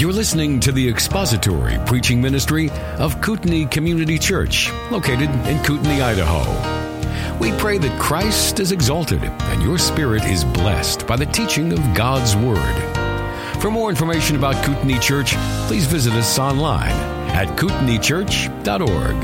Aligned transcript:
You're 0.00 0.14
listening 0.14 0.60
to 0.60 0.72
the 0.72 0.88
expository 0.88 1.76
preaching 1.84 2.22
ministry 2.22 2.70
of 2.96 3.20
Kootenai 3.20 3.66
Community 3.66 4.18
Church, 4.18 4.72
located 4.90 5.28
in 5.46 5.62
Kootenai, 5.62 6.02
Idaho. 6.02 7.38
We 7.38 7.52
pray 7.58 7.76
that 7.76 8.00
Christ 8.00 8.60
is 8.60 8.72
exalted 8.72 9.22
and 9.22 9.62
your 9.62 9.76
spirit 9.76 10.24
is 10.24 10.42
blessed 10.42 11.06
by 11.06 11.16
the 11.16 11.26
teaching 11.26 11.74
of 11.74 11.80
God's 11.94 12.34
Word. 12.34 13.60
For 13.60 13.70
more 13.70 13.90
information 13.90 14.36
about 14.36 14.64
Kootenai 14.64 14.98
Church, 15.00 15.34
please 15.66 15.84
visit 15.84 16.14
us 16.14 16.38
online 16.38 16.96
at 17.32 17.48
kootenaichurch.org. 17.58 19.16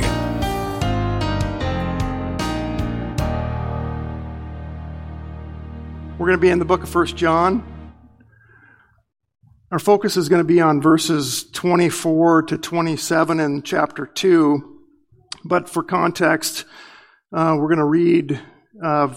We're 6.19 6.27
going 6.27 6.37
to 6.37 6.43
be 6.43 6.51
in 6.51 6.59
the 6.59 6.67
book 6.67 6.83
of 6.83 6.91
First 6.91 7.17
John. 7.17 7.76
Our 9.73 9.81
focus 9.81 10.17
is 10.17 10.29
going 10.29 10.41
to 10.41 10.45
be 10.45 10.61
on 10.61 10.81
verses 10.81 11.43
24 11.51 12.43
to 12.45 12.59
27 12.59 13.41
in 13.41 13.63
chapter 13.63 14.07
2. 14.07 14.79
But 15.45 15.69
for 15.69 15.83
context, 15.83 16.65
uh, 17.33 17.57
we're 17.59 17.67
going 17.67 17.79
to 17.79 17.85
read 17.85 18.41
uh, 18.83 19.13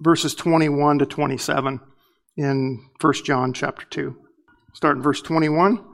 verses 0.00 0.34
21 0.34 1.00
to 1.00 1.06
27 1.06 1.78
in 2.38 2.88
1 2.98 3.12
John 3.24 3.52
chapter 3.52 3.84
2. 3.90 4.16
Start 4.72 4.96
in 4.96 5.02
verse 5.02 5.20
21. 5.20 5.84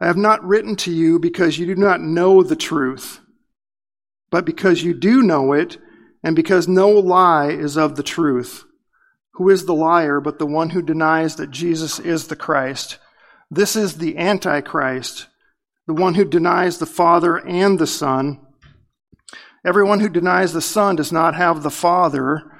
I 0.00 0.06
have 0.06 0.16
not 0.16 0.42
written 0.42 0.74
to 0.76 0.90
you 0.90 1.18
because 1.18 1.58
you 1.58 1.66
do 1.66 1.76
not 1.76 2.00
know 2.00 2.42
the 2.42 2.56
truth, 2.56 3.20
but 4.30 4.46
because 4.46 4.82
you 4.82 4.94
do 4.94 5.22
know 5.22 5.52
it, 5.52 5.76
and 6.24 6.34
because 6.34 6.66
no 6.66 6.88
lie 6.88 7.48
is 7.48 7.76
of 7.76 7.96
the 7.96 8.02
truth. 8.02 8.64
Who 9.36 9.50
is 9.50 9.66
the 9.66 9.74
liar 9.74 10.20
but 10.20 10.38
the 10.38 10.46
one 10.46 10.70
who 10.70 10.80
denies 10.80 11.36
that 11.36 11.50
Jesus 11.50 11.98
is 11.98 12.26
the 12.26 12.36
Christ? 12.36 12.98
This 13.50 13.76
is 13.76 13.98
the 13.98 14.16
Antichrist, 14.16 15.26
the 15.86 15.94
one 15.94 16.14
who 16.14 16.24
denies 16.24 16.78
the 16.78 16.86
Father 16.86 17.36
and 17.36 17.78
the 17.78 17.86
Son. 17.86 18.40
Everyone 19.64 20.00
who 20.00 20.08
denies 20.08 20.52
the 20.52 20.62
Son 20.62 20.96
does 20.96 21.12
not 21.12 21.34
have 21.34 21.62
the 21.62 21.70
Father. 21.70 22.50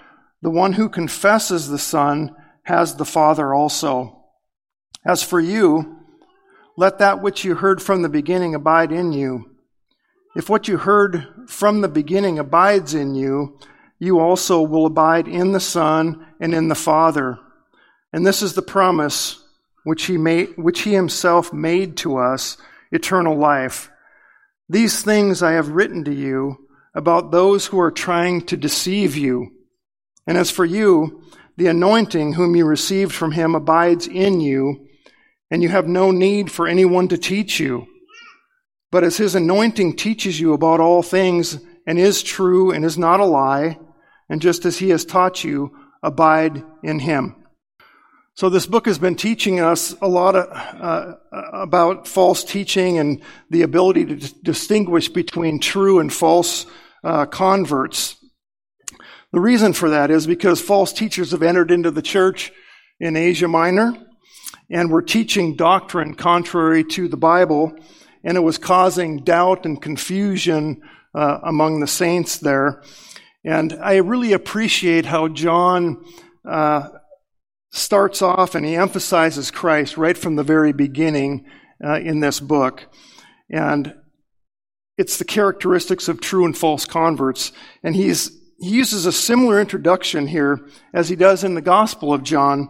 The 0.43 0.51
one 0.51 0.75
who 0.75 0.91
confesses 0.91 1.69
the 1.69 1.79
Son 1.79 2.37
has 2.65 2.97
the 2.97 3.05
Father 3.07 3.55
also. 3.55 4.25
As 5.07 5.23
for 5.23 5.41
you, 5.41 5.97
let 6.77 6.99
that 6.99 7.23
which 7.23 7.43
you 7.43 7.55
heard 7.55 7.81
from 7.81 8.03
the 8.03 8.09
beginning 8.11 8.55
abide 8.55 8.93
in 8.93 9.13
you. 9.13 9.57
If 10.37 10.51
what 10.51 10.69
you 10.69 10.77
heard 10.77 11.27
from 11.49 11.81
the 11.81 11.89
beginning 11.89 12.39
abides 12.39 12.93
in 12.93 13.15
you, 13.15 13.59
you 13.99 14.21
also 14.21 14.63
will 14.63 14.87
abide 14.87 15.29
in 15.29 15.53
the 15.53 15.61
Son 15.61 16.27
and 16.41 16.55
in 16.55 16.69
the 16.69 16.75
Father. 16.75 17.39
And 18.13 18.27
this 18.27 18.43
is 18.43 18.55
the 18.55 18.63
promise 18.63 19.43
which 19.85 20.07
he, 20.07 20.19
made, 20.19 20.57
which 20.57 20.83
he 20.83 20.93
himself 20.93 21.53
made 21.53 21.97
to 21.99 22.17
us, 22.17 22.57
eternal 22.91 23.37
life. 23.37 23.91
These 24.69 25.03
things 25.03 25.43
I 25.43 25.53
have 25.53 25.69
written 25.69 26.05
to 26.05 26.15
you 26.15 26.69
about 26.95 27.31
those 27.31 27.67
who 27.67 27.79
are 27.79 27.91
trying 27.91 28.43
to 28.47 28.57
deceive 28.57 29.17
you. 29.17 29.53
And 30.27 30.37
as 30.37 30.51
for 30.51 30.65
you, 30.65 31.23
the 31.57 31.69
anointing 31.69 32.35
whom 32.35 32.57
you 32.57 32.67
received 32.67 33.13
from 33.13 33.33
him 33.33 33.55
abides 33.55 34.07
in 34.07 34.41
you, 34.41 34.89
and 35.51 35.63
you 35.63 35.69
have 35.69 35.87
no 35.87 36.11
need 36.11 36.51
for 36.51 36.67
anyone 36.67 37.09
to 37.09 37.17
teach 37.17 37.61
you. 37.61 37.87
But 38.91 39.05
as 39.05 39.17
his 39.17 39.35
anointing 39.35 39.97
teaches 39.97 40.41
you 40.41 40.53
about 40.53 40.81
all 40.81 41.03
things, 41.03 41.59
and 41.87 41.99
is 41.99 42.23
true 42.23 42.73
and 42.73 42.85
is 42.85 42.99
not 42.99 43.21
a 43.21 43.25
lie, 43.25 43.79
and 44.29 44.41
just 44.41 44.65
as 44.65 44.79
he 44.79 44.91
has 44.91 45.05
taught 45.05 45.45
you, 45.45 45.77
abide 46.03 46.63
in 46.83 46.99
him. 47.01 47.37
So 48.35 48.51
this 48.51 48.67
book 48.67 48.85
has 48.85 48.99
been 48.99 49.17
teaching 49.17 49.61
us 49.61 49.95
a 50.03 50.09
lot 50.09 50.37
of, 50.37 50.47
uh, 50.53 51.15
about 51.55 52.07
false 52.07 52.45
teaching 52.45 52.99
and 52.99 53.23
the 53.49 53.63
ability 53.63 54.05
to 54.05 54.17
d- 54.17 54.35
distinguish 54.43 55.09
between 55.09 55.59
true 55.59 56.01
and 56.01 56.13
false 56.13 56.67
uh, 57.03 57.25
converts. 57.25 58.17
The 59.33 59.41
reason 59.41 59.73
for 59.73 59.89
that 59.91 60.11
is 60.11 60.27
because 60.27 60.61
false 60.61 60.93
teachers 60.93 61.31
have 61.31 61.43
entered 61.43 61.71
into 61.71 61.91
the 61.91 62.03
church 62.03 62.53
in 63.01 63.17
Asia 63.17 63.49
Minor 63.49 63.97
and 64.71 64.91
were 64.91 65.03
teaching 65.03 65.57
doctrine 65.57 66.15
contrary 66.15 66.85
to 66.85 67.09
the 67.09 67.17
Bible, 67.17 67.75
and 68.23 68.37
it 68.37 68.41
was 68.41 68.59
causing 68.59 69.25
doubt 69.25 69.65
and 69.65 69.81
confusion 69.81 70.83
uh, 71.15 71.39
among 71.43 71.81
the 71.81 71.87
saints 71.87 72.39
there. 72.39 72.83
And 73.47 73.75
I 73.81 73.99
really 73.99 74.33
appreciate 74.33 75.07
how 75.07 75.29
John 75.29 76.05
uh, 76.45 76.89
starts 77.71 78.21
off 78.21 78.57
and 78.57 78.67
he 78.67 78.75
emphasizes 78.75 79.53
Christ 79.53 79.97
right 79.97 80.19
from 80.19 80.35
the 80.35 80.43
very 80.43 80.73
beginning 80.73 81.47
uh, 81.83 82.01
in 82.01 82.19
this 82.19 82.41
book. 82.41 82.89
And 83.49 83.95
it's 84.99 85.19
the 85.19 85.25
characteristics 85.25 86.09
of 86.09 86.21
true 86.21 86.45
and 86.45 86.59
false 86.59 86.87
converts. 86.87 87.53
And 87.85 87.95
he's, 87.95 88.33
he 88.59 88.71
uses 88.71 89.07
a 89.07 89.13
similar 89.13 89.61
introduction 89.61 90.27
here 90.27 90.69
as 90.93 91.09
he 91.09 91.15
does 91.15 91.45
in 91.45 91.55
the 91.55 91.63
Gospel 91.63 92.13
of 92.13 92.25
John. 92.25 92.69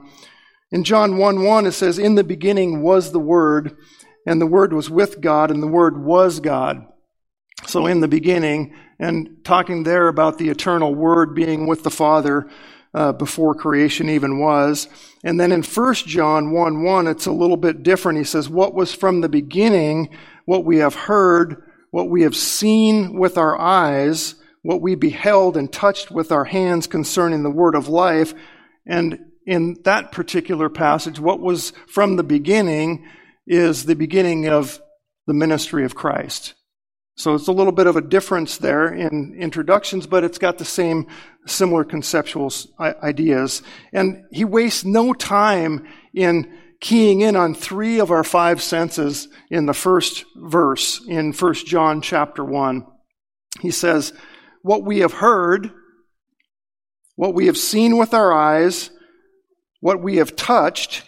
In 0.70 0.84
John 0.84 1.16
1 1.16 1.42
1, 1.42 1.66
it 1.66 1.72
says, 1.72 1.98
In 1.98 2.16
the 2.16 2.24
beginning 2.24 2.82
was 2.82 3.12
the 3.12 3.18
Word, 3.18 3.78
and 4.26 4.42
the 4.42 4.46
Word 4.46 4.74
was 4.74 4.90
with 4.90 5.22
God, 5.22 5.50
and 5.50 5.62
the 5.62 5.68
Word 5.68 6.04
was 6.04 6.38
God. 6.38 6.84
So 7.64 7.86
in 7.86 8.00
the 8.00 8.08
beginning, 8.08 8.74
and 8.98 9.44
talking 9.44 9.82
there 9.82 10.08
about 10.08 10.38
the 10.38 10.48
eternal 10.48 10.94
Word 10.94 11.34
being 11.34 11.66
with 11.66 11.82
the 11.82 11.90
Father 11.90 12.48
uh, 12.94 13.12
before 13.12 13.54
creation 13.54 14.08
even 14.08 14.38
was. 14.38 14.88
And 15.22 15.38
then 15.38 15.52
in 15.52 15.62
1 15.62 15.94
John 15.94 16.50
1 16.52 16.82
1, 16.82 17.06
it's 17.06 17.26
a 17.26 17.32
little 17.32 17.56
bit 17.56 17.82
different. 17.82 18.18
He 18.18 18.24
says, 18.24 18.48
What 18.48 18.74
was 18.74 18.94
from 18.94 19.20
the 19.20 19.28
beginning, 19.28 20.08
what 20.44 20.64
we 20.64 20.78
have 20.78 20.94
heard, 20.94 21.62
what 21.90 22.08
we 22.08 22.22
have 22.22 22.36
seen 22.36 23.18
with 23.18 23.36
our 23.36 23.58
eyes, 23.58 24.36
what 24.62 24.80
we 24.80 24.94
beheld 24.94 25.56
and 25.56 25.72
touched 25.72 26.10
with 26.10 26.32
our 26.32 26.44
hands 26.44 26.86
concerning 26.86 27.42
the 27.42 27.50
word 27.50 27.74
of 27.74 27.88
life. 27.88 28.34
And 28.86 29.18
in 29.46 29.76
that 29.84 30.10
particular 30.10 30.68
passage, 30.68 31.20
what 31.20 31.40
was 31.40 31.72
from 31.86 32.16
the 32.16 32.24
beginning 32.24 33.06
is 33.46 33.84
the 33.84 33.94
beginning 33.94 34.48
of 34.48 34.80
the 35.26 35.34
ministry 35.34 35.84
of 35.84 35.94
Christ. 35.94 36.54
So 37.16 37.34
it's 37.34 37.48
a 37.48 37.52
little 37.52 37.72
bit 37.72 37.86
of 37.86 37.96
a 37.96 38.02
difference 38.02 38.58
there 38.58 38.92
in 38.92 39.34
introductions, 39.34 40.06
but 40.06 40.22
it's 40.22 40.36
got 40.36 40.58
the 40.58 40.66
same 40.66 41.06
similar 41.46 41.82
conceptual 41.82 42.52
ideas. 42.78 43.62
And 43.92 44.24
he 44.30 44.44
wastes 44.44 44.84
no 44.84 45.14
time 45.14 45.86
in 46.12 46.52
keying 46.80 47.22
in 47.22 47.34
on 47.34 47.54
three 47.54 48.00
of 48.00 48.10
our 48.10 48.22
five 48.22 48.60
senses 48.60 49.28
in 49.50 49.64
the 49.64 49.72
first 49.72 50.26
verse 50.36 51.02
in 51.08 51.32
1 51.32 51.54
John 51.54 52.02
chapter 52.02 52.44
1. 52.44 52.86
He 53.62 53.70
says, 53.70 54.12
What 54.60 54.84
we 54.84 54.98
have 54.98 55.14
heard, 55.14 55.70
what 57.14 57.32
we 57.32 57.46
have 57.46 57.56
seen 57.56 57.96
with 57.96 58.12
our 58.12 58.30
eyes, 58.30 58.90
what 59.80 60.02
we 60.02 60.16
have 60.16 60.36
touched, 60.36 61.02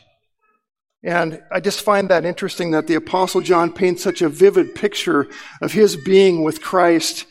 and 1.03 1.41
I 1.53 1.61
just 1.61 1.83
find 1.83 2.09
that 2.09 2.25
interesting 2.25 2.73
that 2.73 2.87
the 2.87 2.97
Apostle 2.97 3.41
John 3.41 3.73
paints 3.73 4.03
such 4.03 4.21
a 4.21 4.29
vivid 4.29 4.75
picture 4.75 5.29
of 5.63 5.73
his 5.73 5.97
being 5.97 6.43
with 6.43 6.61
Christ. 6.61 7.27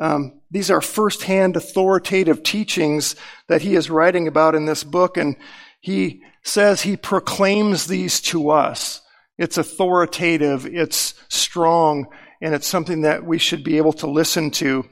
Um, 0.00 0.40
these 0.50 0.70
are 0.70 0.80
firsthand 0.80 1.56
authoritative 1.56 2.42
teachings 2.42 3.14
that 3.48 3.62
he 3.62 3.76
is 3.76 3.90
writing 3.90 4.26
about 4.26 4.54
in 4.54 4.66
this 4.66 4.82
book, 4.82 5.16
and 5.16 5.36
he 5.80 6.22
says 6.42 6.82
he 6.82 6.96
proclaims 6.96 7.86
these 7.86 8.20
to 8.22 8.50
us. 8.50 9.00
It's 9.38 9.56
authoritative, 9.56 10.66
it's 10.66 11.14
strong, 11.28 12.06
and 12.40 12.54
it's 12.54 12.66
something 12.66 13.02
that 13.02 13.24
we 13.24 13.38
should 13.38 13.62
be 13.62 13.76
able 13.76 13.92
to 13.94 14.08
listen 14.08 14.50
to. 14.52 14.84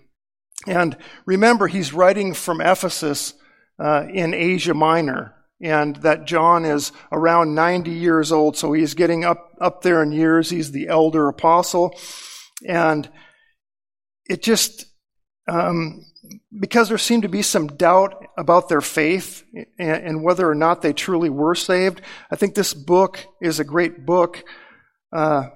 And 0.67 0.97
remember, 1.27 1.67
he's 1.67 1.93
writing 1.93 2.33
from 2.33 2.61
Ephesus 2.61 3.35
uh, 3.79 4.07
in 4.09 4.35
Asia 4.35 4.75
Minor 4.75 5.35
and 5.61 5.97
that 5.97 6.27
John 6.27 6.65
is 6.65 6.93
around 7.13 7.55
90 7.55 7.91
years 7.91 8.33
old, 8.33 8.57
so 8.57 8.73
he's 8.73 8.95
getting 8.95 9.25
up, 9.25 9.51
up 9.61 9.83
there 9.83 10.03
in 10.03 10.13
years. 10.13 10.49
He's 10.49 10.73
the 10.73 10.89
elder 10.89 11.29
apostle. 11.29 11.99
And 12.67 13.09
it 14.27 14.43
just, 14.43 14.87
um, 15.49 16.07
because 16.59 16.89
there 16.89 16.99
seemed 16.99 17.25
to 17.25 17.29
be 17.29 17.43
some 17.43 17.67
doubt 17.67 18.25
about 18.39 18.69
their 18.69 18.81
faith 18.81 19.45
and, 19.79 20.05
and, 20.05 20.23
whether 20.23 20.49
or 20.49 20.55
not 20.55 20.83
they 20.83 20.93
truly 20.93 21.29
were 21.29 21.55
saved, 21.55 22.01
I 22.31 22.37
think 22.37 22.55
this 22.55 22.73
book 22.73 23.27
is 23.41 23.61
a 23.61 23.65
great 23.65 24.07
book. 24.07 24.45
Uh, 25.13 25.49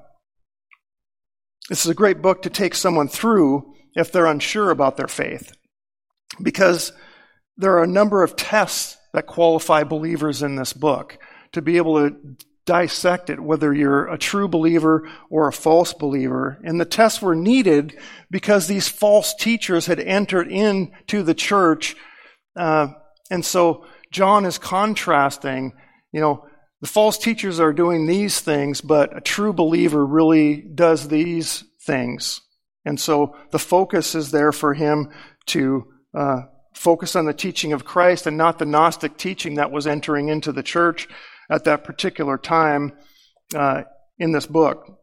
this 1.69 1.85
is 1.85 1.91
a 1.91 1.95
great 1.95 2.21
book 2.21 2.43
to 2.43 2.51
take 2.51 2.75
someone 2.75 3.09
through 3.09 3.75
if 3.95 4.13
they're 4.13 4.27
unsure 4.27 4.71
about 4.71 4.97
their 4.97 5.09
faith. 5.09 5.53
Because 6.43 6.93
there 7.57 7.77
are 7.79 7.85
a 7.85 7.89
number 7.89 8.23
of 8.23 8.37
tests 8.37 8.99
that 9.15 9.27
qualify 9.27 9.85
believers 9.85 10.43
in 10.43 10.57
this 10.57 10.75
book 10.75 11.19
to 11.53 11.63
be 11.63 11.79
able 11.79 11.97
to 12.11 12.17
dissect 12.67 13.31
it, 13.31 13.39
whether 13.39 13.73
you're 13.73 14.09
a 14.09 14.19
true 14.19 14.49
believer 14.49 15.09
or 15.31 15.47
a 15.47 15.53
false 15.53 15.93
believer. 15.95 16.59
And 16.65 16.81
the 16.81 16.85
tests 16.85 17.23
were 17.23 17.37
needed 17.37 17.97
because 18.31 18.67
these 18.67 18.89
false 18.89 19.35
teachers 19.35 19.87
had 19.87 20.01
entered 20.01 20.51
into 20.51 21.23
the 21.23 21.35
church. 21.35 21.95
Uh, 22.57 22.89
and 23.31 23.45
so 23.45 23.87
John 24.11 24.47
is 24.47 24.59
contrasting, 24.59 25.75
you 26.11 26.21
know, 26.21 26.47
The 26.85 26.91
false 26.91 27.17
teachers 27.17 27.61
are 27.61 27.73
doing 27.73 28.07
these 28.07 28.41
things, 28.41 28.83
but 28.83 29.17
a 29.17 29.21
true 29.23 29.55
believer 29.55 30.05
really 30.05 30.57
does 30.61 31.09
these 31.09 31.65
things. 31.81 32.43
And 32.85 33.01
so 33.01 33.37
the 33.53 33.59
focus 33.59 34.15
is 34.15 34.31
there 34.33 34.53
for 34.53 34.75
him 34.75 35.09
to 35.47 35.87
uh, 36.13 36.43
focus 36.75 37.17
on 37.17 37.25
the 37.25 37.33
teaching 37.33 37.73
of 37.73 37.85
Christ 37.85 38.27
and 38.27 38.37
not 38.37 38.59
the 38.59 38.67
Gnostic 38.67 39.17
teaching 39.17 39.55
that 39.55 39.71
was 39.71 39.87
entering 39.87 40.29
into 40.29 40.53
the 40.53 40.63
church 40.63 41.09
at 41.51 41.65
that 41.65 41.85
particular 41.85 42.37
time 42.37 42.93
uh, 43.55 43.83
in 44.19 44.33
this 44.33 44.47
book. 44.47 44.99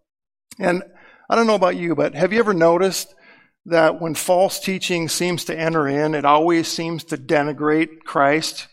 And 0.60 0.84
I 1.30 1.36
don't 1.36 1.48
know 1.48 1.56
about 1.56 1.78
you, 1.78 1.96
but 1.96 2.14
have 2.14 2.34
you 2.34 2.40
ever 2.40 2.54
noticed 2.54 3.14
that 3.66 4.02
when 4.02 4.16
false 4.16 4.60
teaching 4.60 5.08
seems 5.08 5.46
to 5.46 5.58
enter 5.58 5.88
in, 5.88 6.16
it 6.16 6.26
always 6.26 6.68
seems 6.68 7.06
to 7.06 7.18
denigrate 7.18 8.00
Christ? 8.04 8.68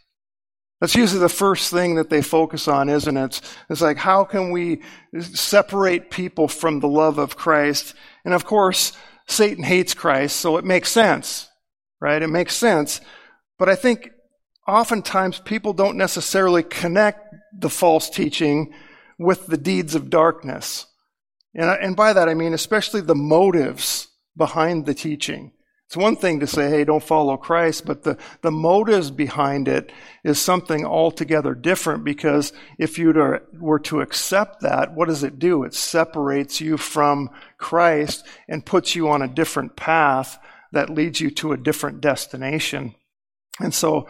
That's 0.80 0.94
usually 0.94 1.20
the 1.20 1.28
first 1.28 1.72
thing 1.72 1.96
that 1.96 2.08
they 2.08 2.22
focus 2.22 2.68
on, 2.68 2.88
isn't 2.88 3.16
it? 3.16 3.40
It's 3.68 3.80
like, 3.80 3.96
how 3.96 4.24
can 4.24 4.50
we 4.50 4.82
separate 5.20 6.10
people 6.10 6.46
from 6.46 6.80
the 6.80 6.88
love 6.88 7.18
of 7.18 7.36
Christ? 7.36 7.94
And 8.24 8.32
of 8.32 8.44
course, 8.44 8.92
Satan 9.26 9.64
hates 9.64 9.92
Christ, 9.92 10.36
so 10.36 10.56
it 10.56 10.64
makes 10.64 10.90
sense, 10.90 11.47
right? 12.00 12.22
It 12.22 12.28
makes 12.28 12.54
sense. 12.54 13.00
But 13.58 13.68
I 13.68 13.74
think 13.74 14.10
oftentimes 14.66 15.40
people 15.40 15.72
don't 15.72 15.96
necessarily 15.96 16.62
connect 16.62 17.34
the 17.58 17.70
false 17.70 18.10
teaching 18.10 18.72
with 19.18 19.46
the 19.46 19.56
deeds 19.56 19.94
of 19.94 20.10
darkness. 20.10 20.86
And, 21.54 21.70
and 21.70 21.96
by 21.96 22.12
that 22.12 22.28
I 22.28 22.34
mean 22.34 22.54
especially 22.54 23.00
the 23.00 23.14
motives 23.14 24.08
behind 24.36 24.86
the 24.86 24.94
teaching. 24.94 25.52
It's 25.88 25.96
one 25.96 26.16
thing 26.16 26.40
to 26.40 26.46
say, 26.46 26.68
hey, 26.68 26.84
don't 26.84 27.02
follow 27.02 27.38
Christ, 27.38 27.86
but 27.86 28.02
the, 28.02 28.18
the 28.42 28.50
motives 28.50 29.10
behind 29.10 29.68
it 29.68 29.90
is 30.22 30.38
something 30.38 30.84
altogether 30.84 31.54
different 31.54 32.04
because 32.04 32.52
if 32.78 32.98
you 32.98 33.40
were 33.58 33.78
to 33.78 34.02
accept 34.02 34.60
that, 34.60 34.92
what 34.92 35.08
does 35.08 35.22
it 35.22 35.38
do? 35.38 35.64
It 35.64 35.72
separates 35.72 36.60
you 36.60 36.76
from 36.76 37.30
Christ 37.56 38.26
and 38.46 38.66
puts 38.66 38.94
you 38.94 39.08
on 39.08 39.22
a 39.22 39.28
different 39.28 39.76
path 39.76 40.38
that 40.72 40.90
leads 40.90 41.20
you 41.20 41.30
to 41.32 41.52
a 41.52 41.56
different 41.56 42.00
destination. 42.00 42.94
And 43.60 43.74
so 43.74 44.08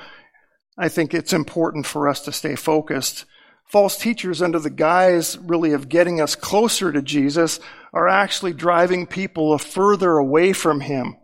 I 0.77 0.89
think 0.89 1.13
it's 1.13 1.33
important 1.33 1.87
for 1.87 2.09
us 2.09 2.21
to 2.23 2.33
stay 2.33 2.55
focused. 2.55 3.25
False 3.65 3.99
teachers, 3.99 4.41
under 4.41 4.59
the 4.59 4.71
guise 4.71 5.37
really 5.39 5.73
of 5.73 5.89
getting 5.89 6.21
us 6.21 6.35
closer 6.35 6.93
to 6.93 7.03
Jesus, 7.03 7.61
are 7.93 8.09
actually 8.09 8.53
driving 8.53 9.07
people 9.07 9.57
further 9.59 10.17
away 10.17 10.53
from 10.53 10.81
Him. 10.81 11.17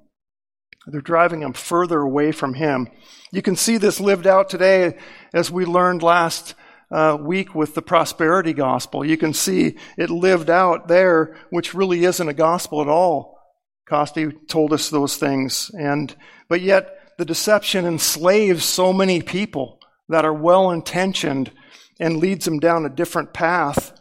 They're 0.86 1.00
driving 1.00 1.40
them 1.40 1.54
further 1.54 2.00
away 2.00 2.32
from 2.32 2.54
Him. 2.54 2.88
You 3.32 3.42
can 3.42 3.56
see 3.56 3.78
this 3.78 4.00
lived 4.00 4.26
out 4.26 4.50
today 4.50 4.98
as 5.32 5.50
we 5.50 5.64
learned 5.64 6.02
last 6.02 6.54
uh, 6.90 7.16
week 7.18 7.54
with 7.54 7.74
the 7.74 7.82
prosperity 7.82 8.52
gospel. 8.52 9.04
You 9.04 9.16
can 9.16 9.32
see 9.32 9.78
it 9.96 10.10
lived 10.10 10.50
out 10.50 10.88
there, 10.88 11.36
which 11.50 11.74
really 11.74 12.04
isn't 12.04 12.28
a 12.28 12.34
gospel 12.34 12.82
at 12.82 12.88
all. 12.88 13.33
Costi 13.86 14.30
told 14.48 14.72
us 14.72 14.88
those 14.90 15.16
things. 15.16 15.70
And, 15.78 16.14
but 16.48 16.60
yet 16.60 17.16
the 17.18 17.24
deception 17.24 17.86
enslaves 17.86 18.64
so 18.64 18.92
many 18.92 19.22
people 19.22 19.78
that 20.08 20.24
are 20.24 20.32
well 20.32 20.70
intentioned 20.70 21.52
and 22.00 22.18
leads 22.18 22.44
them 22.44 22.58
down 22.58 22.86
a 22.86 22.90
different 22.90 23.32
path. 23.32 23.92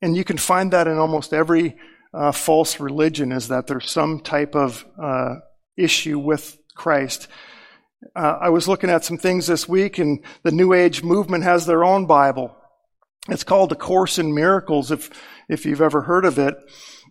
And 0.00 0.16
you 0.16 0.24
can 0.24 0.38
find 0.38 0.72
that 0.72 0.88
in 0.88 0.98
almost 0.98 1.32
every 1.32 1.76
uh, 2.14 2.32
false 2.32 2.80
religion 2.80 3.32
is 3.32 3.48
that 3.48 3.66
there's 3.66 3.90
some 3.90 4.20
type 4.20 4.54
of 4.54 4.84
uh, 5.00 5.36
issue 5.76 6.18
with 6.18 6.58
Christ. 6.74 7.28
Uh, 8.16 8.38
I 8.40 8.48
was 8.50 8.66
looking 8.66 8.90
at 8.90 9.04
some 9.04 9.16
things 9.16 9.46
this 9.46 9.68
week, 9.68 9.98
and 9.98 10.24
the 10.42 10.50
New 10.50 10.72
Age 10.72 11.02
movement 11.02 11.44
has 11.44 11.66
their 11.66 11.84
own 11.84 12.06
Bible. 12.06 12.56
It's 13.28 13.44
called 13.44 13.70
A 13.72 13.76
Course 13.76 14.18
in 14.18 14.34
Miracles, 14.34 14.90
if 14.90 15.10
if 15.48 15.64
you've 15.66 15.82
ever 15.82 16.02
heard 16.02 16.24
of 16.24 16.38
it. 16.38 16.56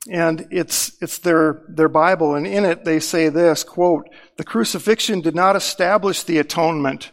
And 0.10 0.48
it's 0.50 0.98
it's 1.00 1.20
their 1.20 1.64
their 1.70 1.90
Bible, 1.90 2.34
and 2.34 2.48
in 2.48 2.66
it 2.66 2.86
they 2.86 3.00
say 3.00 3.30
this 3.30 3.64
quote: 3.64 4.08
"The 4.38 4.44
crucifixion 4.44 5.22
did 5.22 5.36
not 5.36 5.56
establish 5.56 6.24
the 6.24 6.40
atonement; 6.40 7.12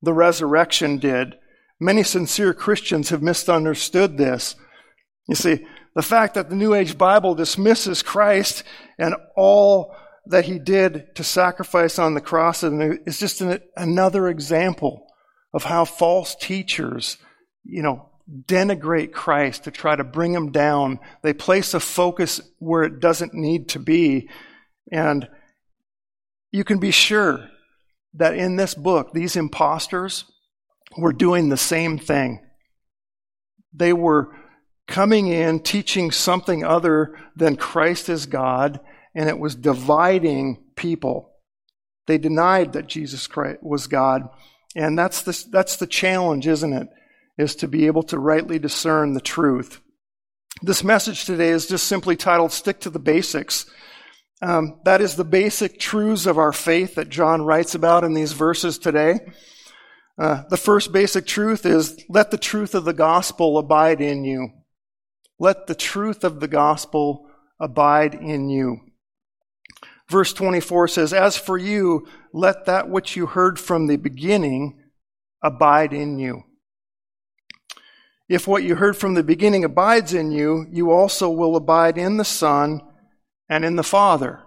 the 0.00 0.14
resurrection 0.14 0.98
did. 0.98 1.36
Many 1.78 2.02
sincere 2.02 2.54
Christians 2.54 3.10
have 3.10 3.22
misunderstood 3.22 4.16
this. 4.16 4.56
You 5.28 5.34
see, 5.34 5.66
the 5.94 6.02
fact 6.02 6.34
that 6.34 6.50
the 6.50 6.56
New 6.56 6.74
Age 6.74 6.96
Bible 6.96 7.34
dismisses 7.34 8.02
Christ 8.02 8.62
and 8.98 9.14
all 9.36 9.94
that 10.26 10.44
he 10.44 10.58
did 10.58 11.14
to 11.16 11.24
sacrifice 11.24 11.98
on 11.98 12.14
the 12.14 12.20
cross 12.20 12.62
is 12.62 13.18
just 13.18 13.40
an, 13.40 13.60
another 13.76 14.28
example 14.28 15.06
of 15.52 15.64
how 15.64 15.84
false 15.84 16.36
teachers, 16.36 17.16
you 17.64 17.82
know, 17.82 18.09
denigrate 18.30 19.12
Christ 19.12 19.64
to 19.64 19.70
try 19.70 19.96
to 19.96 20.04
bring 20.04 20.32
him 20.32 20.52
down. 20.52 21.00
They 21.22 21.32
place 21.32 21.74
a 21.74 21.80
focus 21.80 22.40
where 22.58 22.84
it 22.84 23.00
doesn't 23.00 23.34
need 23.34 23.70
to 23.70 23.78
be. 23.78 24.28
And 24.92 25.28
you 26.52 26.64
can 26.64 26.78
be 26.78 26.90
sure 26.90 27.48
that 28.14 28.34
in 28.34 28.56
this 28.56 28.74
book, 28.74 29.12
these 29.12 29.36
imposters 29.36 30.24
were 30.96 31.12
doing 31.12 31.48
the 31.48 31.56
same 31.56 31.98
thing. 31.98 32.40
They 33.72 33.92
were 33.92 34.34
coming 34.86 35.28
in 35.28 35.60
teaching 35.60 36.10
something 36.10 36.64
other 36.64 37.16
than 37.36 37.56
Christ 37.56 38.08
is 38.08 38.26
God 38.26 38.80
and 39.14 39.28
it 39.28 39.38
was 39.38 39.54
dividing 39.54 40.64
people. 40.76 41.32
They 42.06 42.18
denied 42.18 42.72
that 42.72 42.88
Jesus 42.88 43.26
Christ 43.26 43.62
was 43.62 43.86
God. 43.86 44.28
And 44.74 44.98
that's 44.98 45.22
the, 45.22 45.46
that's 45.50 45.76
the 45.76 45.86
challenge, 45.86 46.46
isn't 46.46 46.72
it? 46.72 46.88
Is 47.40 47.56
to 47.56 47.68
be 47.68 47.86
able 47.86 48.02
to 48.04 48.18
rightly 48.18 48.58
discern 48.58 49.14
the 49.14 49.20
truth. 49.20 49.80
This 50.60 50.84
message 50.84 51.24
today 51.24 51.48
is 51.48 51.66
just 51.66 51.86
simply 51.86 52.14
titled 52.14 52.52
Stick 52.52 52.80
to 52.80 52.90
the 52.90 52.98
Basics. 52.98 53.64
Um, 54.42 54.78
that 54.84 55.00
is 55.00 55.16
the 55.16 55.24
basic 55.24 55.78
truths 55.78 56.26
of 56.26 56.36
our 56.36 56.52
faith 56.52 56.96
that 56.96 57.08
John 57.08 57.40
writes 57.40 57.74
about 57.74 58.04
in 58.04 58.12
these 58.12 58.34
verses 58.34 58.76
today. 58.76 59.20
Uh, 60.18 60.42
the 60.50 60.58
first 60.58 60.92
basic 60.92 61.26
truth 61.26 61.64
is 61.64 62.04
let 62.10 62.30
the 62.30 62.36
truth 62.36 62.74
of 62.74 62.84
the 62.84 62.92
gospel 62.92 63.56
abide 63.56 64.02
in 64.02 64.22
you. 64.22 64.50
Let 65.38 65.66
the 65.66 65.74
truth 65.74 66.24
of 66.24 66.40
the 66.40 66.48
gospel 66.48 67.26
abide 67.58 68.14
in 68.14 68.50
you. 68.50 68.80
Verse 70.10 70.34
24 70.34 70.88
says, 70.88 71.14
As 71.14 71.38
for 71.38 71.56
you, 71.56 72.06
let 72.34 72.66
that 72.66 72.90
which 72.90 73.16
you 73.16 73.24
heard 73.24 73.58
from 73.58 73.86
the 73.86 73.96
beginning 73.96 74.78
abide 75.42 75.94
in 75.94 76.18
you. 76.18 76.42
If 78.30 78.46
what 78.46 78.62
you 78.62 78.76
heard 78.76 78.96
from 78.96 79.14
the 79.14 79.24
beginning 79.24 79.64
abides 79.64 80.14
in 80.14 80.30
you, 80.30 80.66
you 80.70 80.92
also 80.92 81.28
will 81.28 81.56
abide 81.56 81.98
in 81.98 82.16
the 82.16 82.24
Son 82.24 82.80
and 83.48 83.64
in 83.64 83.74
the 83.74 83.82
Father. 83.82 84.40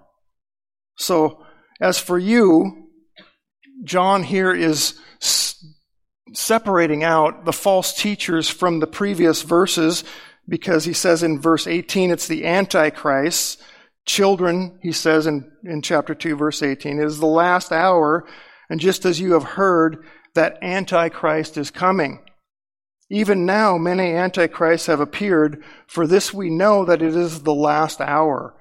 So, 0.98 1.44
as 1.82 2.00
for 2.00 2.18
you, 2.18 2.88
John 3.84 4.24
here 4.24 4.54
is 4.54 4.98
separating 6.32 7.04
out 7.04 7.44
the 7.44 7.52
false 7.52 7.94
teachers 7.94 8.50
from 8.50 8.80
the 8.80 8.88
previous 8.88 9.42
verses 9.42 10.06
because 10.48 10.86
he 10.86 10.94
says 10.94 11.22
in 11.22 11.42
verse 11.42 11.68
18 11.68 12.10
it's 12.10 12.28
the 12.28 12.46
Antichrist 12.46 13.62
Children, 14.06 14.80
he 14.82 14.92
says 14.92 15.28
in, 15.28 15.50
in 15.63 15.82
chapter 15.82 16.13
2, 16.13 16.36
verse 16.36 16.62
18, 16.62 17.00
it 17.00 17.06
is 17.06 17.20
the 17.20 17.25
last 17.25 17.72
hour, 17.72 18.28
and 18.70 18.80
just 18.80 19.06
as 19.06 19.20
you 19.20 19.32
have 19.32 19.44
heard, 19.44 20.04
that 20.36 20.58
Antichrist 20.62 21.58
is 21.58 21.72
coming. 21.72 22.23
Even 23.13 23.46
now, 23.46 23.77
many 23.77 24.12
Antichrists 24.15 24.88
have 24.88 25.00
appeared. 25.00 25.63
For 25.86 26.08
this 26.08 26.34
we 26.34 26.50
know 26.50 26.84
that 26.84 27.03
it 27.03 27.15
is 27.15 27.43
the 27.43 27.53
last 27.53 28.01
hour. 28.01 28.55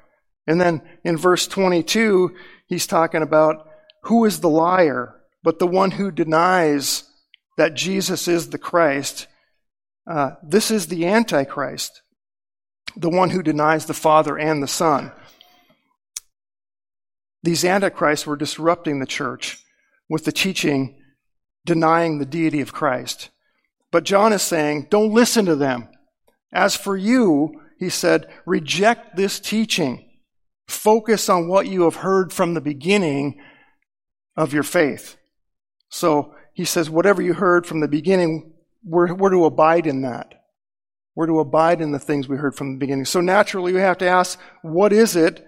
And 0.46 0.60
then 0.60 0.82
in 1.02 1.16
verse 1.16 1.46
22, 1.46 2.34
he's 2.66 2.86
talking 2.86 3.22
about 3.22 3.66
who 4.02 4.26
is 4.26 4.40
the 4.40 4.50
liar, 4.50 5.14
but 5.42 5.58
the 5.58 5.66
one 5.66 5.92
who 5.92 6.10
denies 6.10 7.04
that 7.56 7.72
Jesus 7.72 8.28
is 8.28 8.50
the 8.50 8.58
Christ. 8.58 9.26
Uh, 10.06 10.32
this 10.46 10.70
is 10.70 10.88
the 10.88 11.06
Antichrist, 11.06 12.02
the 12.94 13.08
one 13.08 13.30
who 13.30 13.42
denies 13.42 13.86
the 13.86 13.94
Father 13.94 14.38
and 14.38 14.62
the 14.62 14.68
Son. 14.68 15.12
These 17.42 17.64
antichrists 17.64 18.26
were 18.26 18.36
disrupting 18.36 19.00
the 19.00 19.06
church 19.06 19.64
with 20.10 20.26
the 20.26 20.32
teaching 20.32 20.98
denying 21.64 22.18
the 22.18 22.26
deity 22.26 22.60
of 22.60 22.74
Christ. 22.74 23.30
But 23.92 24.04
John 24.04 24.32
is 24.32 24.42
saying, 24.42 24.88
don't 24.90 25.12
listen 25.12 25.44
to 25.46 25.54
them. 25.54 25.88
As 26.52 26.74
for 26.74 26.96
you, 26.96 27.60
he 27.78 27.88
said, 27.88 28.26
reject 28.44 29.16
this 29.16 29.38
teaching. 29.38 30.08
Focus 30.66 31.28
on 31.28 31.46
what 31.46 31.68
you 31.68 31.82
have 31.82 31.96
heard 31.96 32.32
from 32.32 32.54
the 32.54 32.60
beginning 32.60 33.40
of 34.36 34.52
your 34.52 34.64
faith. 34.64 35.16
So 35.90 36.34
he 36.54 36.64
says, 36.64 36.90
whatever 36.90 37.22
you 37.22 37.34
heard 37.34 37.66
from 37.66 37.80
the 37.80 37.88
beginning, 37.88 38.54
we're, 38.84 39.14
we're 39.14 39.30
to 39.30 39.44
abide 39.44 39.86
in 39.86 40.02
that. 40.02 40.34
We're 41.14 41.26
to 41.26 41.38
abide 41.40 41.80
in 41.80 41.92
the 41.92 41.98
things 41.98 42.26
we 42.26 42.38
heard 42.38 42.56
from 42.56 42.72
the 42.72 42.78
beginning. 42.78 43.04
So 43.04 43.20
naturally, 43.20 43.72
we 43.72 43.80
have 43.80 43.98
to 43.98 44.08
ask, 44.08 44.40
what 44.62 44.92
is 44.92 45.14
it 45.14 45.46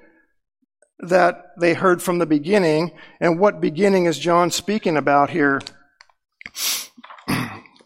that 1.00 1.52
they 1.58 1.74
heard 1.74 2.02
from 2.02 2.18
the 2.18 2.26
beginning. 2.26 2.92
And 3.20 3.38
what 3.38 3.60
beginning 3.60 4.06
is 4.06 4.18
John 4.18 4.50
speaking 4.50 4.96
about 4.96 5.30
here? 5.30 5.60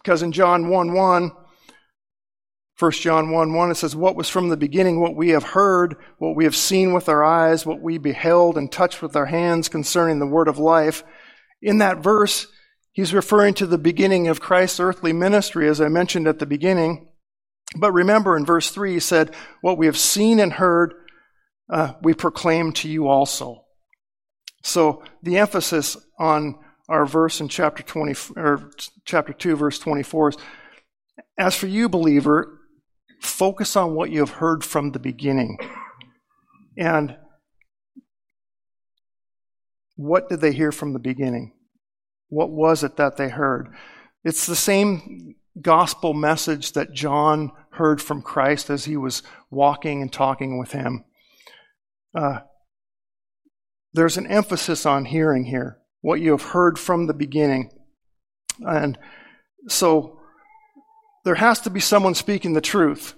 Because 0.09 0.23
in 0.23 0.33
John 0.33 0.71
1 0.71 0.95
1, 0.95 1.33
1 2.79 2.93
John 2.93 3.31
1 3.31 3.53
1, 3.53 3.71
it 3.71 3.75
says, 3.75 3.95
What 3.95 4.17
was 4.17 4.31
from 4.31 4.49
the 4.49 4.57
beginning, 4.57 5.03
what 5.03 5.15
we 5.15 5.29
have 5.31 5.43
heard, 5.43 5.97
what 6.17 6.35
we 6.35 6.45
have 6.45 6.57
seen 6.57 6.95
with 6.95 7.11
our 7.11 7.23
eyes, 7.23 7.67
what 7.67 7.83
we 7.83 7.99
beheld 7.99 8.57
and 8.57 8.73
touched 8.73 9.03
with 9.03 9.15
our 9.15 9.27
hands 9.27 9.69
concerning 9.69 10.19
the 10.19 10.27
word 10.27 10.49
of 10.49 10.59
life. 10.59 11.05
In 11.61 11.77
that 11.79 12.03
verse, 12.03 12.47
he's 12.91 13.13
referring 13.13 13.53
to 13.53 13.67
the 13.67 13.77
beginning 13.77 14.29
of 14.29 14.41
Christ's 14.41 14.81
earthly 14.81 15.13
ministry, 15.13 15.69
as 15.69 15.79
I 15.79 15.89
mentioned 15.89 16.27
at 16.27 16.39
the 16.39 16.47
beginning. 16.47 17.11
But 17.77 17.93
remember 17.93 18.35
in 18.35 18.47
verse 18.47 18.71
3, 18.71 18.95
he 18.95 19.01
said, 19.01 19.35
What 19.61 19.77
we 19.77 19.85
have 19.85 19.99
seen 19.99 20.41
and 20.41 20.55
heard, 20.55 20.95
uh, 21.71 21.93
we 22.01 22.15
proclaim 22.15 22.73
to 22.73 22.89
you 22.89 23.09
also. 23.09 23.67
So 24.63 25.03
the 25.23 25.37
emphasis 25.37 25.99
on 26.19 26.59
our 26.89 27.07
verse 27.07 27.41
in 27.41 27.49
chapter 27.49 27.83
20 27.83 28.33
or 28.37 28.71
chapter 29.05 29.33
2 29.33 29.57
verse 29.57 29.79
24 29.79 30.31
is 30.31 30.37
as 31.39 31.55
for 31.55 31.67
you 31.67 31.89
believer 31.89 32.59
focus 33.21 33.77
on 33.77 33.95
what 33.95 34.11
you 34.11 34.21
have 34.21 34.31
heard 34.31 34.65
from 34.65 34.93
the 34.93 34.99
beginning. 34.99 35.59
And 36.77 37.17
what 39.97 40.29
did 40.29 40.41
they 40.41 40.53
hear 40.53 40.73
from 40.73 40.93
the 40.93 40.99
beginning? 40.99 41.53
What 42.29 42.51
was 42.51 42.85
it 42.85 42.97
that 42.97 43.17
they 43.17 43.29
heard? 43.29 43.75
It's 44.25 44.47
the 44.47 44.57
same 44.57 45.35
gospel 45.61 46.15
message 46.15 46.73
that 46.73 46.93
John 46.93 47.51
heard 47.73 48.01
from 48.01 48.23
Christ 48.23 48.71
as 48.71 48.85
he 48.85 48.97
was 48.97 49.23
walking 49.51 50.03
and 50.03 50.13
talking 50.13 50.59
with 50.59 50.73
him. 50.73 51.05
Uh, 52.15 52.41
there's 53.93 54.17
an 54.17 54.27
emphasis 54.27 54.87
on 54.87 55.07
hearing 55.07 55.45
here, 55.45 55.79
what 56.01 56.21
you 56.21 56.31
have 56.33 56.43
heard 56.43 56.79
from 56.79 57.07
the 57.07 57.15
beginning. 57.15 57.71
And 58.61 58.99
so 59.69 60.21
there 61.25 61.35
has 61.35 61.61
to 61.63 61.71
be 61.71 61.81
someone 61.81 62.15
speaking 62.15 62.53
the 62.53 62.61
truth. 62.61 63.15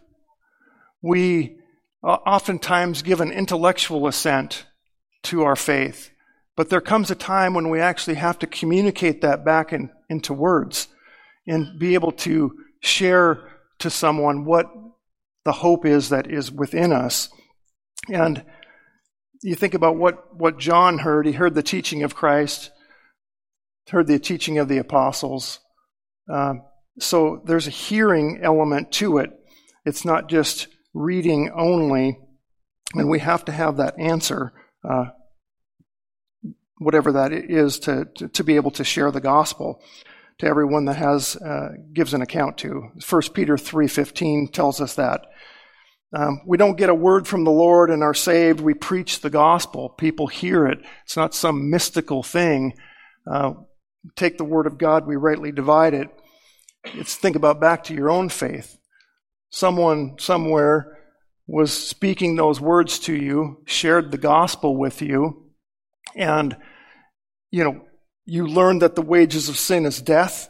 We 1.02 1.58
uh, 2.02 2.08
oftentimes 2.26 3.02
give 3.02 3.20
an 3.20 3.32
intellectual 3.32 4.06
assent 4.06 4.66
to 5.24 5.42
our 5.42 5.56
faith, 5.56 6.10
but 6.56 6.70
there 6.70 6.80
comes 6.80 7.10
a 7.10 7.14
time 7.14 7.54
when 7.54 7.68
we 7.68 7.80
actually 7.80 8.16
have 8.16 8.38
to 8.40 8.46
communicate 8.46 9.20
that 9.20 9.44
back 9.44 9.72
in, 9.72 9.90
into 10.08 10.32
words 10.32 10.88
and 11.46 11.78
be 11.78 11.94
able 11.94 12.12
to 12.12 12.52
share 12.80 13.48
to 13.78 13.90
someone 13.90 14.44
what 14.44 14.66
the 15.44 15.52
hope 15.52 15.86
is 15.86 16.10
that 16.10 16.30
is 16.30 16.50
within 16.50 16.92
us. 16.92 17.28
And 18.08 18.44
you 19.42 19.54
think 19.54 19.74
about 19.74 19.96
what, 19.96 20.34
what 20.36 20.58
John 20.58 20.98
heard. 20.98 21.26
He 21.26 21.32
heard 21.32 21.54
the 21.54 21.62
teaching 21.62 22.02
of 22.02 22.14
Christ, 22.14 22.70
heard 23.88 24.06
the 24.06 24.18
teaching 24.18 24.58
of 24.58 24.68
the 24.68 24.78
apostles. 24.78 25.60
Um, 26.28 26.62
so 26.98 27.42
there's 27.46 27.66
a 27.66 27.70
hearing 27.70 28.40
element 28.42 28.92
to 28.92 29.18
it. 29.18 29.30
It's 29.84 30.04
not 30.04 30.28
just 30.28 30.68
reading 30.92 31.50
only, 31.54 32.18
and 32.94 33.08
we 33.08 33.20
have 33.20 33.44
to 33.46 33.52
have 33.52 33.78
that 33.78 33.98
answer, 33.98 34.52
uh, 34.88 35.06
whatever 36.78 37.12
that 37.12 37.32
is, 37.32 37.78
to, 37.80 38.06
to, 38.16 38.28
to, 38.28 38.44
be 38.44 38.56
able 38.56 38.70
to 38.72 38.84
share 38.84 39.10
the 39.10 39.20
gospel 39.20 39.82
to 40.38 40.46
everyone 40.46 40.86
that 40.86 40.96
has 40.96 41.36
uh, 41.36 41.70
gives 41.92 42.12
an 42.12 42.22
account 42.22 42.58
to. 42.58 42.90
1 43.08 43.22
Peter 43.34 43.56
3.15 43.56 44.52
tells 44.52 44.80
us 44.80 44.94
that. 44.96 45.26
Um, 46.12 46.40
we 46.44 46.56
don't 46.56 46.76
get 46.76 46.90
a 46.90 46.94
word 46.94 47.28
from 47.28 47.44
the 47.44 47.52
Lord 47.52 47.90
and 47.90 48.02
are 48.02 48.14
saved. 48.14 48.60
We 48.60 48.74
preach 48.74 49.20
the 49.20 49.30
gospel. 49.30 49.88
People 49.90 50.26
hear 50.26 50.66
it. 50.66 50.80
It's 51.04 51.16
not 51.16 51.34
some 51.34 51.70
mystical 51.70 52.22
thing. 52.22 52.74
Uh, 53.30 53.52
take 54.16 54.38
the 54.38 54.44
word 54.44 54.66
of 54.66 54.78
God, 54.78 55.06
we 55.06 55.16
rightly 55.16 55.52
divide 55.52 55.94
it. 55.94 56.08
It's 56.84 57.14
think 57.14 57.36
about 57.36 57.60
back 57.60 57.84
to 57.84 57.94
your 57.94 58.10
own 58.10 58.28
faith. 58.28 58.78
Someone 59.50 60.16
somewhere 60.18 60.98
was 61.46 61.72
speaking 61.72 62.36
those 62.36 62.60
words 62.60 62.98
to 63.00 63.14
you, 63.14 63.62
shared 63.66 64.10
the 64.10 64.18
gospel 64.18 64.76
with 64.76 65.02
you, 65.02 65.50
and 66.16 66.56
you 67.50 67.64
know 67.64 67.84
you 68.24 68.46
learned 68.46 68.82
that 68.82 68.94
the 68.94 69.02
wages 69.02 69.48
of 69.48 69.58
sin 69.58 69.84
is 69.84 70.00
death, 70.00 70.48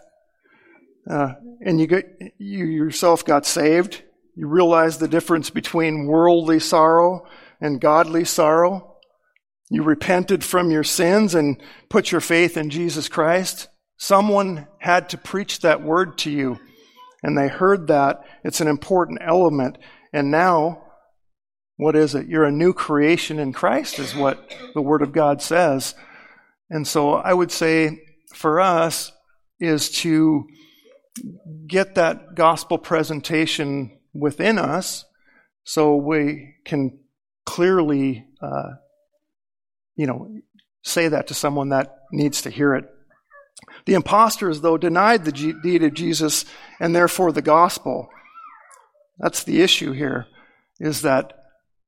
uh, 1.10 1.32
and 1.64 1.80
you 1.80 1.86
get 1.86 2.04
you 2.38 2.66
yourself 2.66 3.24
got 3.24 3.46
saved. 3.46 4.02
You 4.34 4.46
realize 4.46 4.98
the 4.98 5.08
difference 5.08 5.50
between 5.50 6.06
worldly 6.06 6.60
sorrow 6.60 7.26
and 7.60 7.80
godly 7.80 8.24
sorrow. 8.24 8.96
You 9.70 9.82
repented 9.82 10.42
from 10.42 10.70
your 10.70 10.84
sins 10.84 11.34
and 11.34 11.62
put 11.88 12.10
your 12.10 12.20
faith 12.20 12.56
in 12.56 12.70
Jesus 12.70 13.08
Christ. 13.08 13.68
Someone 13.96 14.66
had 14.78 15.10
to 15.10 15.18
preach 15.18 15.60
that 15.60 15.82
word 15.82 16.18
to 16.18 16.30
you, 16.30 16.58
and 17.22 17.36
they 17.36 17.48
heard 17.48 17.86
that. 17.88 18.24
It's 18.42 18.60
an 18.60 18.68
important 18.68 19.20
element. 19.22 19.78
And 20.12 20.30
now, 20.30 20.82
what 21.76 21.94
is 21.94 22.14
it? 22.14 22.26
You're 22.26 22.44
a 22.44 22.52
new 22.52 22.72
creation 22.72 23.38
in 23.38 23.52
Christ, 23.52 23.98
is 23.98 24.14
what 24.14 24.52
the 24.74 24.82
Word 24.82 25.02
of 25.02 25.12
God 25.12 25.42
says. 25.42 25.94
And 26.68 26.86
so 26.86 27.14
I 27.14 27.32
would 27.32 27.52
say 27.52 28.02
for 28.34 28.60
us 28.60 29.12
is 29.58 29.90
to 29.90 30.46
get 31.66 31.94
that 31.96 32.34
gospel 32.34 32.78
presentation 32.78 33.98
within 34.12 34.58
us 34.58 35.04
so 35.64 35.96
we 35.96 36.54
can 36.64 36.98
clearly, 37.44 38.26
uh, 38.42 38.70
you 39.96 40.06
know, 40.06 40.30
say 40.82 41.08
that 41.08 41.28
to 41.28 41.34
someone 41.34 41.70
that 41.70 41.98
needs 42.12 42.42
to 42.42 42.50
hear 42.50 42.74
it. 42.74 42.84
The 43.86 43.94
impostors, 43.94 44.60
though, 44.60 44.78
denied 44.78 45.24
the 45.24 45.32
deity 45.32 45.86
of 45.86 45.94
Jesus 45.94 46.44
and 46.80 46.94
therefore 46.94 47.32
the 47.32 47.42
gospel. 47.42 48.08
That's 49.18 49.44
the 49.44 49.62
issue 49.62 49.92
here, 49.92 50.26
is 50.78 51.02
that 51.02 51.34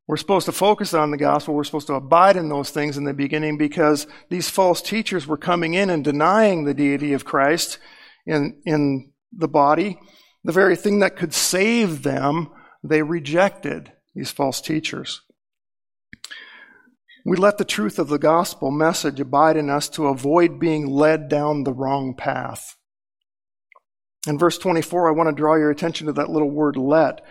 we're 0.06 0.16
supposed 0.16 0.46
to 0.46 0.52
focus 0.52 0.94
on 0.94 1.10
the 1.10 1.16
gospel. 1.16 1.54
We're 1.54 1.64
supposed 1.64 1.86
to 1.86 1.94
abide 1.94 2.36
in 2.36 2.48
those 2.48 2.70
things 2.70 2.98
in 2.98 3.04
the 3.04 3.14
beginning 3.14 3.56
because 3.56 4.06
these 4.28 4.50
false 4.50 4.82
teachers 4.82 5.26
were 5.26 5.38
coming 5.38 5.74
in 5.74 5.90
and 5.90 6.04
denying 6.04 6.64
the 6.64 6.74
deity 6.74 7.12
of 7.12 7.24
Christ 7.24 7.78
in, 8.26 8.60
in 8.66 9.12
the 9.32 9.48
body. 9.48 9.98
The 10.44 10.52
very 10.52 10.76
thing 10.76 10.98
that 11.00 11.16
could 11.16 11.32
save 11.32 12.02
them, 12.02 12.50
they 12.82 13.02
rejected, 13.02 13.92
these 14.14 14.30
false 14.30 14.60
teachers. 14.60 15.22
We 17.24 17.36
let 17.36 17.58
the 17.58 17.64
truth 17.64 18.00
of 18.00 18.08
the 18.08 18.18
gospel 18.18 18.72
message 18.72 19.20
abide 19.20 19.56
in 19.56 19.70
us 19.70 19.88
to 19.90 20.08
avoid 20.08 20.58
being 20.58 20.88
led 20.88 21.28
down 21.28 21.62
the 21.62 21.72
wrong 21.72 22.14
path. 22.16 22.76
In 24.26 24.38
verse 24.38 24.58
24, 24.58 25.08
I 25.08 25.12
want 25.12 25.28
to 25.28 25.34
draw 25.34 25.54
your 25.56 25.70
attention 25.70 26.08
to 26.08 26.12
that 26.14 26.30
little 26.30 26.50
word 26.50 26.76
let. 26.76 27.24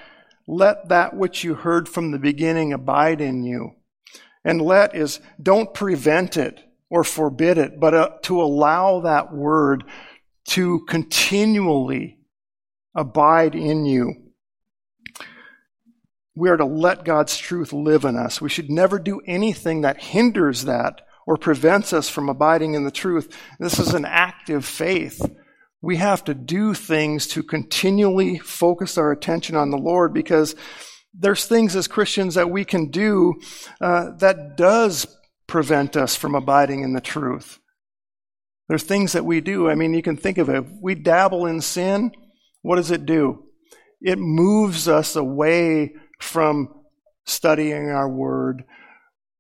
Let 0.48 0.90
that 0.90 1.16
which 1.16 1.44
you 1.44 1.56
heard 1.56 1.90
from 1.90 2.12
the 2.12 2.20
beginning 2.20 2.72
abide 2.72 3.20
in 3.20 3.44
you. 3.44 3.72
And 4.44 4.62
let 4.62 4.96
is 4.96 5.20
don't 5.42 5.74
prevent 5.74 6.38
it 6.38 6.62
or 6.90 7.04
forbid 7.04 7.58
it, 7.58 7.80
but 7.80 7.94
uh, 7.94 8.10
to 8.24 8.42
allow 8.42 9.02
that 9.02 9.34
word 9.34 9.84
to 10.48 10.84
continually 10.88 12.18
abide 12.96 13.56
in 13.56 13.86
you. 13.86 14.32
We 16.36 16.50
are 16.50 16.58
to 16.58 16.66
let 16.66 17.04
God's 17.04 17.38
truth 17.38 17.74
live 17.74 18.06
in 18.06 18.16
us. 18.16 18.42
We 18.42 18.50
should 18.50 18.70
never 18.70 19.00
do 19.00 19.22
anything 19.26 19.82
that 19.82 20.02
hinders 20.02 20.64
that 20.64 21.02
or 21.28 21.38
prevents 21.38 21.94
us 21.94 22.10
from 22.10 22.30
abiding 22.30 22.74
in 22.74 22.84
the 22.84 22.92
truth. 22.92 23.38
This 23.60 23.80
is 23.80 23.94
an 23.94 24.06
active 24.06 24.66
faith. 24.66 25.22
We 25.82 25.98
have 25.98 26.24
to 26.26 26.34
do 26.34 26.74
things 26.74 27.28
to 27.28 27.44
continually 27.44 28.38
focus 28.38 28.98
our 28.98 29.12
attention 29.12 29.56
on 29.56 29.72
the 29.72 29.78
Lord 29.78 30.14
because 30.14 30.56
there's 31.14 31.46
things 31.46 31.76
as 31.76 31.88
Christians 31.88 32.36
that 32.36 32.50
we 32.50 32.64
can 32.64 32.90
do 32.90 33.36
uh, 33.82 34.12
that 34.20 34.56
does 34.56 35.08
prevent 35.48 35.98
us 35.98 36.16
from 36.16 36.36
abiding 36.36 36.84
in 36.84 36.94
the 36.94 37.02
truth. 37.02 37.60
There's 38.70 38.84
things 38.84 39.14
that 39.14 39.26
we 39.26 39.42
do. 39.42 39.70
I 39.70 39.76
mean, 39.76 39.94
you 39.94 40.02
can 40.02 40.16
think 40.16 40.38
of 40.38 40.48
it. 40.48 40.64
We 40.82 40.96
dabble 40.96 41.46
in 41.46 41.60
sin. 41.60 42.12
What 42.62 42.76
does 42.76 42.92
it 42.92 43.06
do? 43.06 43.44
It 44.02 44.20
moves 44.20 44.88
us 44.88 45.16
away 45.16 45.96
from 46.20 46.74
studying 47.26 47.90
our 47.90 48.10
word, 48.10 48.64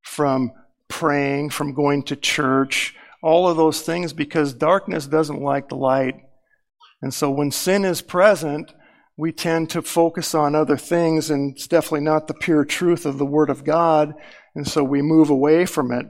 from 0.01 0.51
praying, 0.88 1.50
from 1.50 1.74
going 1.74 2.04
to 2.04 2.16
church, 2.16 2.96
all 3.24 3.48
of 3.48 3.58
those 3.58 3.82
things 3.82 4.13
because 4.13 4.54
darkness 4.54 5.08
doesn't 5.08 5.42
like 5.42 5.70
the 5.70 5.75
light. 5.75 6.16
And 7.01 7.13
so 7.13 7.30
when 7.30 7.51
sin 7.51 7.86
is 7.86 8.01
present, 8.01 8.74
we 9.18 9.32
tend 9.32 9.70
to 9.72 9.82
focus 9.82 10.34
on 10.34 10.56
other 10.56 10.78
things, 10.78 11.30
and 11.30 11.56
it's 11.56 11.68
definitely 11.68 12.01
not 12.01 12.28
the 12.28 12.34
pure 12.34 12.66
truth 12.66 13.06
of 13.06 13.18
the 13.18 13.25
Word 13.25 13.50
of 13.50 13.63
God, 13.63 14.13
and 14.56 14.68
so 14.68 14.84
we 14.84 15.01
move 15.01 15.30
away 15.30 15.66
from 15.66 15.92
it. 15.92 16.08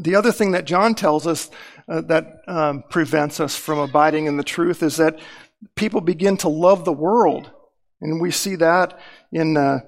The 0.00 0.14
other 0.14 0.32
thing 0.32 0.52
that 0.52 0.64
John 0.64 0.94
tells 0.94 1.26
us 1.26 1.50
uh, 1.88 2.00
that 2.02 2.26
um, 2.46 2.84
prevents 2.90 3.40
us 3.40 3.56
from 3.56 3.78
abiding 3.78 4.26
in 4.26 4.36
the 4.36 4.44
truth 4.44 4.82
is 4.82 4.96
that 4.96 5.18
people 5.74 6.00
begin 6.00 6.36
to 6.38 6.48
love 6.48 6.84
the 6.84 6.92
world. 6.92 7.50
And 8.00 8.20
we 8.20 8.30
see 8.30 8.56
that 8.56 8.98
in, 9.30 9.56
uh, 9.56 9.80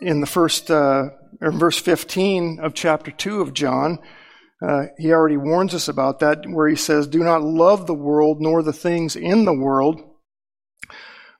in 0.00 0.20
the 0.20 0.26
first, 0.26 0.70
uh, 0.70 1.10
or 1.40 1.52
verse 1.52 1.78
15 1.78 2.60
of 2.60 2.74
chapter 2.74 3.10
2 3.10 3.40
of 3.40 3.54
John. 3.54 3.98
Uh, 4.62 4.86
he 4.98 5.12
already 5.12 5.38
warns 5.38 5.74
us 5.74 5.88
about 5.88 6.18
that, 6.18 6.44
where 6.46 6.68
he 6.68 6.76
says, 6.76 7.06
Do 7.06 7.20
not 7.20 7.42
love 7.42 7.86
the 7.86 7.94
world 7.94 8.40
nor 8.40 8.62
the 8.62 8.74
things 8.74 9.16
in 9.16 9.46
the 9.46 9.54
world. 9.54 10.02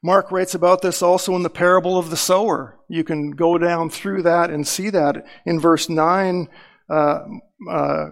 Mark 0.03 0.33
writes 0.33 0.55
about 0.55 0.81
this 0.81 1.03
also 1.03 1.37
in 1.37 1.43
the 1.43 1.51
parable 1.51 1.99
of 1.99 2.09
the 2.09 2.17
sower. 2.17 2.79
You 2.89 3.05
can 3.05 3.33
go 3.33 3.59
down 3.59 3.91
through 3.91 4.23
that 4.23 4.51
and 4.51 4.67
see 4.67 4.89
that 4.91 5.27
in 5.45 5.61
verse 5.61 5.91
9, 5.91 6.49
uh, 6.89 7.19
uh, 7.71 8.07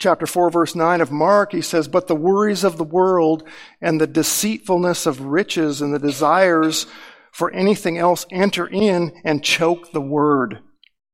chapter 0.00 0.26
4, 0.26 0.50
verse 0.50 0.74
9 0.74 1.00
of 1.00 1.12
Mark. 1.12 1.52
He 1.52 1.60
says, 1.60 1.86
But 1.86 2.08
the 2.08 2.16
worries 2.16 2.64
of 2.64 2.78
the 2.78 2.84
world 2.84 3.46
and 3.80 4.00
the 4.00 4.06
deceitfulness 4.06 5.06
of 5.06 5.20
riches 5.20 5.80
and 5.80 5.94
the 5.94 5.98
desires 5.98 6.86
for 7.30 7.52
anything 7.52 7.98
else 7.98 8.26
enter 8.32 8.66
in 8.66 9.12
and 9.24 9.44
choke 9.44 9.92
the 9.92 10.00
word, 10.00 10.58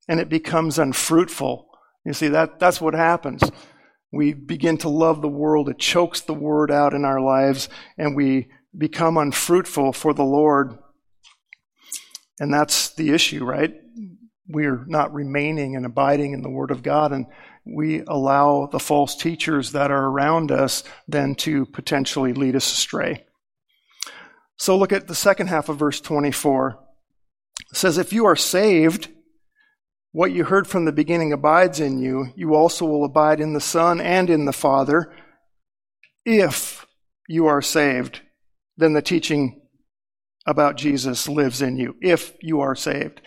and 0.09 0.19
it 0.19 0.31
becomes 0.31 0.78
unfruitful. 0.78 1.69
You 2.07 2.14
see, 2.14 2.28
that, 2.28 2.59
that's 2.59 2.81
what 2.81 2.95
happens. 2.95 3.43
We 4.12 4.33
begin 4.33 4.78
to 4.78 4.88
love 4.88 5.21
the 5.21 5.28
world, 5.28 5.69
it 5.69 5.78
chokes 5.78 6.23
the 6.23 6.33
word 6.33 6.71
out 6.71 6.95
in 6.95 7.05
our 7.05 7.21
lives, 7.21 7.69
and 7.99 8.16
we 8.16 8.49
become 8.76 9.19
unfruitful 9.19 9.93
for 9.93 10.14
the 10.14 10.25
Lord. 10.25 10.78
And 12.38 12.55
that's 12.55 12.95
the 12.95 13.11
issue, 13.11 13.45
right? 13.45 13.75
We're 14.49 14.85
not 14.87 15.12
remaining 15.12 15.75
and 15.75 15.85
abiding 15.85 16.33
in 16.33 16.43
the 16.43 16.50
Word 16.50 16.71
of 16.71 16.83
God, 16.83 17.11
and 17.11 17.26
we 17.67 18.03
allow 18.07 18.67
the 18.67 18.79
false 18.79 19.17
teachers 19.17 19.73
that 19.73 19.91
are 19.91 20.07
around 20.07 20.53
us 20.53 20.85
then 21.09 21.35
to 21.35 21.67
potentially 21.67 22.33
lead 22.33 22.55
us 22.55 22.73
astray. 22.73 23.25
So 24.57 24.77
look 24.77 24.93
at 24.93 25.09
the 25.09 25.15
second 25.15 25.49
half 25.49 25.69
of 25.69 25.79
verse 25.79 26.01
24. 26.01 26.79
It 27.73 27.77
says, 27.77 27.99
If 27.99 28.13
you 28.13 28.27
are 28.27 28.37
saved, 28.37 29.09
what 30.13 30.33
you 30.33 30.45
heard 30.45 30.67
from 30.67 30.87
the 30.87 30.93
beginning 30.93 31.33
abides 31.33 31.79
in 31.79 31.99
you. 31.99 32.29
You 32.37 32.55
also 32.55 32.87
will 32.87 33.05
abide 33.05 33.41
in 33.41 33.53
the 33.53 33.61
Son 33.61 34.01
and 34.01 34.31
in 34.31 34.47
the 34.47 34.53
Father. 34.53 35.13
If 36.25 36.87
you 37.29 37.47
are 37.47 37.61
saved, 37.61 38.23
then 38.77 38.95
the 38.95 39.03
teaching 39.03 39.61
about 40.47 40.77
Jesus 40.77 41.29
lives 41.29 41.61
in 41.61 41.77
you, 41.77 41.97
if 42.01 42.35
you 42.41 42.61
are 42.61 42.75
saved. 42.75 43.21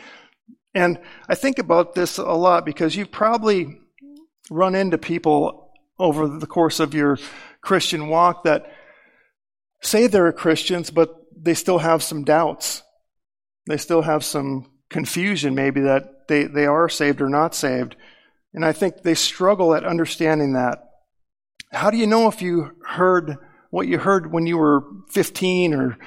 And 0.73 0.99
I 1.27 1.35
think 1.35 1.59
about 1.59 1.93
this 1.93 2.17
a 2.17 2.23
lot 2.23 2.65
because 2.65 2.95
you've 2.95 3.11
probably 3.11 3.78
run 4.49 4.75
into 4.75 4.97
people 4.97 5.71
over 5.97 6.27
the 6.27 6.47
course 6.47 6.79
of 6.79 6.93
your 6.93 7.17
Christian 7.61 8.07
walk 8.07 8.43
that 8.43 8.71
say 9.81 10.07
they're 10.07 10.31
Christians, 10.31 10.89
but 10.89 11.15
they 11.35 11.53
still 11.53 11.79
have 11.79 12.03
some 12.03 12.23
doubts. 12.23 12.83
They 13.67 13.77
still 13.77 14.01
have 14.01 14.23
some 14.23 14.71
confusion, 14.89 15.55
maybe, 15.55 15.81
that 15.81 16.27
they, 16.27 16.45
they 16.45 16.65
are 16.65 16.89
saved 16.89 17.21
or 17.21 17.29
not 17.29 17.55
saved. 17.55 17.95
And 18.53 18.65
I 18.65 18.71
think 18.71 19.03
they 19.03 19.13
struggle 19.13 19.75
at 19.75 19.85
understanding 19.85 20.53
that. 20.53 20.79
How 21.71 21.91
do 21.91 21.97
you 21.97 22.07
know 22.07 22.27
if 22.27 22.41
you 22.41 22.71
heard 22.83 23.37
what 23.69 23.87
you 23.87 23.99
heard 23.99 24.31
when 24.31 24.47
you 24.47 24.57
were 24.57 24.83
15 25.11 25.75
or 25.75 25.97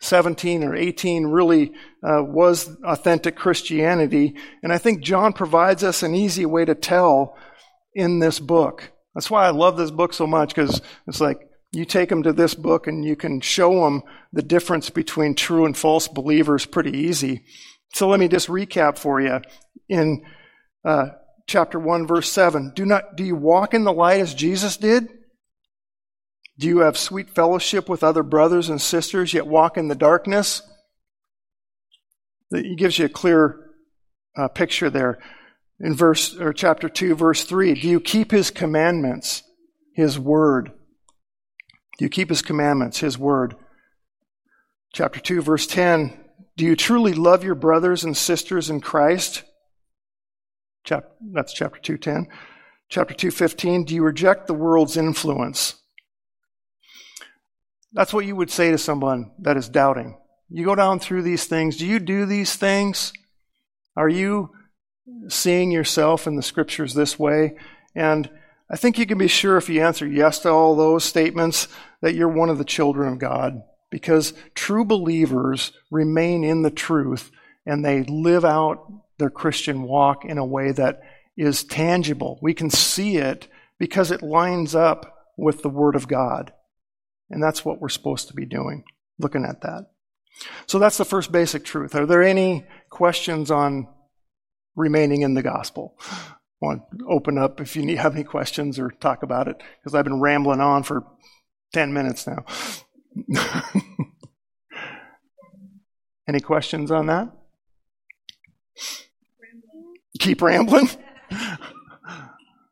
17 0.00 0.62
or 0.62 0.76
18 0.76 1.26
really 1.26 1.72
uh, 2.02 2.22
was 2.22 2.68
authentic 2.84 3.34
Christianity? 3.34 4.34
And 4.62 4.72
I 4.72 4.78
think 4.78 5.02
John 5.02 5.32
provides 5.32 5.82
us 5.82 6.02
an 6.02 6.14
easy 6.14 6.44
way 6.44 6.66
to 6.66 6.74
tell 6.74 7.38
in 7.96 8.18
this 8.18 8.38
book. 8.38 8.92
That's 9.14 9.30
why 9.30 9.46
I 9.46 9.50
love 9.50 9.78
this 9.78 9.90
book 9.90 10.12
so 10.12 10.26
much 10.26 10.54
because 10.54 10.82
it's 11.08 11.20
like 11.20 11.48
you 11.72 11.86
take 11.86 12.10
them 12.10 12.22
to 12.24 12.32
this 12.34 12.54
book 12.54 12.86
and 12.86 13.04
you 13.04 13.16
can 13.16 13.40
show 13.40 13.84
them 13.84 14.02
the 14.34 14.42
difference 14.42 14.90
between 14.90 15.34
true 15.34 15.64
and 15.64 15.76
false 15.76 16.06
believers 16.06 16.66
pretty 16.66 16.96
easy. 16.96 17.42
So 17.94 18.08
let 18.08 18.20
me 18.20 18.28
just 18.28 18.48
recap 18.48 18.98
for 18.98 19.20
you. 19.20 19.40
In 19.88 20.26
uh, 20.84 21.06
chapter 21.46 21.80
1, 21.80 22.06
verse 22.06 22.30
7, 22.30 22.72
do, 22.76 22.84
not, 22.84 23.16
do 23.16 23.24
you 23.24 23.34
walk 23.34 23.72
in 23.72 23.84
the 23.84 23.92
light 23.92 24.20
as 24.20 24.34
Jesus 24.34 24.76
did? 24.76 25.08
Do 26.58 26.66
you 26.66 26.80
have 26.80 26.98
sweet 26.98 27.30
fellowship 27.30 27.88
with 27.88 28.04
other 28.04 28.22
brothers 28.22 28.68
and 28.68 28.80
sisters, 28.80 29.32
yet 29.32 29.46
walk 29.46 29.78
in 29.78 29.88
the 29.88 29.94
darkness? 29.94 30.60
He 32.50 32.76
gives 32.76 32.98
you 32.98 33.06
a 33.06 33.10
clear 33.10 33.70
uh, 34.36 34.48
picture 34.48 34.90
there 34.90 35.18
in 35.80 35.94
verse 35.94 36.36
or 36.36 36.52
chapter 36.52 36.88
2 36.88 37.14
verse 37.14 37.44
3 37.44 37.74
do 37.74 37.88
you 37.88 38.00
keep 38.00 38.30
his 38.30 38.50
commandments 38.50 39.42
his 39.94 40.18
word? 40.18 40.72
Do 41.98 42.04
you 42.04 42.10
keep 42.10 42.28
his 42.28 42.42
commandments 42.42 42.98
his 42.98 43.18
word? 43.18 43.56
Chapter 44.92 45.20
2 45.20 45.42
verse 45.42 45.66
10 45.66 46.24
do 46.56 46.64
you 46.64 46.76
truly 46.76 47.12
love 47.12 47.44
your 47.44 47.54
brothers 47.54 48.04
and 48.04 48.16
sisters 48.16 48.70
in 48.70 48.80
christ? 48.80 49.42
Chap- 50.84 51.12
that's 51.32 51.52
chapter 51.52 51.80
210 51.80 52.32
chapter 52.88 53.14
215 53.14 53.84
do 53.84 53.94
you 53.94 54.02
reject 54.02 54.46
the 54.46 54.54
world's 54.54 54.96
influence? 54.96 55.74
That's 57.92 58.12
what 58.12 58.26
you 58.26 58.36
would 58.36 58.50
say 58.50 58.70
to 58.70 58.78
someone 58.78 59.32
that 59.40 59.56
is 59.56 59.68
doubting. 59.68 60.18
You 60.48 60.64
go 60.64 60.74
down 60.74 61.00
through 61.00 61.22
these 61.22 61.46
things. 61.46 61.76
Do 61.76 61.86
you 61.86 61.98
do 61.98 62.26
these 62.26 62.54
things? 62.54 63.12
Are 63.96 64.08
you 64.08 64.50
seeing 65.28 65.70
yourself 65.70 66.26
in 66.26 66.36
the 66.36 66.42
scriptures 66.42 66.94
this 66.94 67.18
way. 67.18 67.56
And 67.94 68.30
I 68.70 68.76
think 68.76 68.98
you 68.98 69.06
can 69.06 69.18
be 69.18 69.28
sure 69.28 69.56
if 69.56 69.68
you 69.68 69.82
answer 69.82 70.06
yes 70.06 70.40
to 70.40 70.50
all 70.50 70.74
those 70.74 71.04
statements 71.04 71.68
that 72.00 72.14
you're 72.14 72.28
one 72.28 72.50
of 72.50 72.58
the 72.58 72.64
children 72.64 73.12
of 73.12 73.18
God 73.18 73.62
because 73.90 74.34
true 74.54 74.84
believers 74.84 75.72
remain 75.90 76.44
in 76.44 76.62
the 76.62 76.70
truth 76.70 77.30
and 77.64 77.84
they 77.84 78.02
live 78.02 78.44
out 78.44 78.92
their 79.18 79.30
Christian 79.30 79.82
walk 79.82 80.24
in 80.24 80.38
a 80.38 80.44
way 80.44 80.72
that 80.72 81.00
is 81.36 81.64
tangible. 81.64 82.38
We 82.42 82.54
can 82.54 82.70
see 82.70 83.16
it 83.16 83.48
because 83.78 84.10
it 84.10 84.22
lines 84.22 84.74
up 84.74 85.30
with 85.36 85.62
the 85.62 85.68
Word 85.68 85.94
of 85.94 86.08
God. 86.08 86.52
And 87.30 87.42
that's 87.42 87.64
what 87.64 87.80
we're 87.80 87.88
supposed 87.88 88.28
to 88.28 88.34
be 88.34 88.46
doing, 88.46 88.84
looking 89.18 89.44
at 89.44 89.62
that. 89.62 89.90
So 90.66 90.78
that's 90.78 90.98
the 90.98 91.04
first 91.04 91.32
basic 91.32 91.64
truth. 91.64 91.94
Are 91.94 92.06
there 92.06 92.22
any 92.22 92.66
questions 92.90 93.50
on 93.50 93.88
remaining 94.76 95.22
in 95.22 95.34
the 95.34 95.42
gospel. 95.42 95.96
I 96.10 96.36
want 96.60 96.82
to 96.98 97.06
open 97.08 97.38
up 97.38 97.60
if 97.60 97.74
you 97.76 97.96
have 97.96 98.14
any 98.14 98.24
questions 98.24 98.78
or 98.78 98.90
talk 98.90 99.22
about 99.22 99.48
it, 99.48 99.60
because 99.80 99.94
I've 99.94 100.04
been 100.04 100.20
rambling 100.20 100.60
on 100.60 100.82
for 100.84 101.04
10 101.72 101.92
minutes 101.92 102.26
now. 102.26 102.44
any 106.28 106.40
questions 106.40 106.90
on 106.90 107.06
that? 107.06 107.30
Keep 110.18 110.42
rambling? 110.42 110.88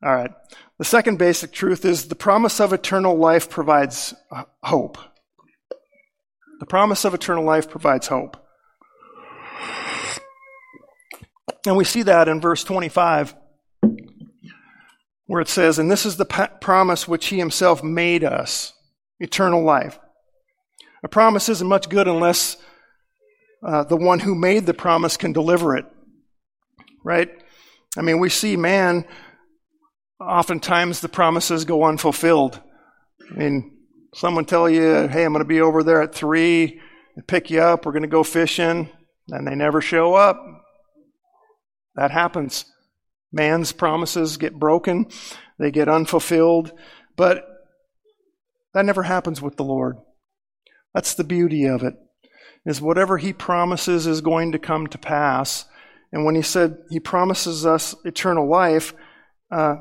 All 0.02 0.14
right. 0.14 0.30
The 0.78 0.84
second 0.84 1.18
basic 1.18 1.52
truth 1.52 1.84
is 1.84 2.08
the 2.08 2.14
promise 2.14 2.60
of 2.60 2.72
eternal 2.72 3.16
life 3.16 3.48
provides 3.48 4.14
uh, 4.30 4.44
hope. 4.62 4.98
The 6.60 6.66
promise 6.66 7.04
of 7.04 7.14
eternal 7.14 7.44
life 7.44 7.68
provides 7.68 8.08
hope. 8.08 8.43
And 11.66 11.76
we 11.76 11.84
see 11.84 12.02
that 12.02 12.28
in 12.28 12.40
verse 12.40 12.64
25, 12.64 13.34
where 15.26 15.40
it 15.40 15.48
says, 15.48 15.78
And 15.78 15.90
this 15.90 16.06
is 16.06 16.16
the 16.16 16.24
promise 16.60 17.08
which 17.08 17.26
he 17.26 17.38
himself 17.38 17.82
made 17.82 18.24
us 18.24 18.72
eternal 19.20 19.62
life. 19.62 19.98
A 21.02 21.08
promise 21.08 21.48
isn't 21.48 21.68
much 21.68 21.88
good 21.88 22.08
unless 22.08 22.56
uh, 23.62 23.84
the 23.84 23.96
one 23.96 24.20
who 24.20 24.34
made 24.34 24.66
the 24.66 24.74
promise 24.74 25.16
can 25.16 25.32
deliver 25.32 25.76
it. 25.76 25.86
Right? 27.02 27.30
I 27.96 28.02
mean, 28.02 28.18
we 28.18 28.28
see 28.28 28.56
man, 28.56 29.04
oftentimes 30.20 31.00
the 31.00 31.08
promises 31.08 31.64
go 31.64 31.84
unfulfilled. 31.84 32.60
I 33.30 33.34
mean, 33.34 33.78
someone 34.14 34.44
tell 34.44 34.68
you, 34.68 35.08
hey, 35.08 35.24
I'm 35.24 35.32
going 35.32 35.44
to 35.44 35.48
be 35.48 35.60
over 35.60 35.82
there 35.82 36.02
at 36.02 36.14
three, 36.14 36.80
pick 37.26 37.50
you 37.50 37.60
up, 37.60 37.84
we're 37.84 37.92
going 37.92 38.02
to 38.02 38.08
go 38.08 38.22
fishing, 38.22 38.88
and 39.28 39.46
they 39.46 39.54
never 39.54 39.80
show 39.80 40.14
up. 40.14 40.63
That 41.96 42.10
happens. 42.10 42.64
Man's 43.32 43.72
promises 43.72 44.36
get 44.36 44.58
broken, 44.58 45.06
they 45.58 45.70
get 45.70 45.88
unfulfilled, 45.88 46.72
but 47.16 47.44
that 48.74 48.84
never 48.84 49.02
happens 49.02 49.42
with 49.42 49.56
the 49.56 49.64
Lord. 49.64 49.96
That's 50.94 51.14
the 51.14 51.24
beauty 51.24 51.64
of 51.64 51.82
it. 51.82 51.94
Is 52.64 52.80
whatever 52.80 53.18
he 53.18 53.32
promises 53.32 54.06
is 54.06 54.20
going 54.20 54.52
to 54.52 54.58
come 54.58 54.86
to 54.88 54.98
pass. 54.98 55.66
And 56.12 56.24
when 56.24 56.34
he 56.34 56.42
said 56.42 56.78
he 56.90 57.00
promises 57.00 57.66
us 57.66 57.94
eternal 58.04 58.48
life, 58.48 58.94
uh, 59.50 59.76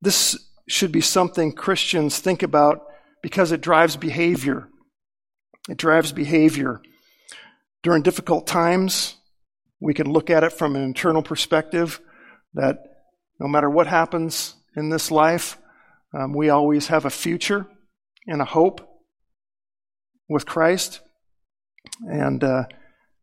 this 0.00 0.38
should 0.68 0.92
be 0.92 1.00
something 1.00 1.52
Christians 1.52 2.18
think 2.18 2.42
about 2.42 2.82
because 3.22 3.52
it 3.52 3.60
drives 3.60 3.96
behavior. 3.96 4.68
It 5.68 5.78
drives 5.78 6.12
behavior. 6.12 6.80
During 7.82 8.02
difficult 8.02 8.46
times, 8.46 9.16
we 9.82 9.94
can 9.94 10.10
look 10.10 10.30
at 10.30 10.44
it 10.44 10.52
from 10.52 10.76
an 10.76 10.82
internal 10.82 11.22
perspective 11.22 12.00
that 12.54 12.78
no 13.40 13.48
matter 13.48 13.68
what 13.68 13.88
happens 13.88 14.54
in 14.76 14.90
this 14.90 15.10
life, 15.10 15.58
um, 16.14 16.32
we 16.32 16.50
always 16.50 16.86
have 16.86 17.04
a 17.04 17.10
future 17.10 17.66
and 18.28 18.40
a 18.40 18.46
hope 18.46 18.88
with 20.28 20.46
Christ. 20.46 21.00
And 22.08 22.44
uh, 22.44 22.66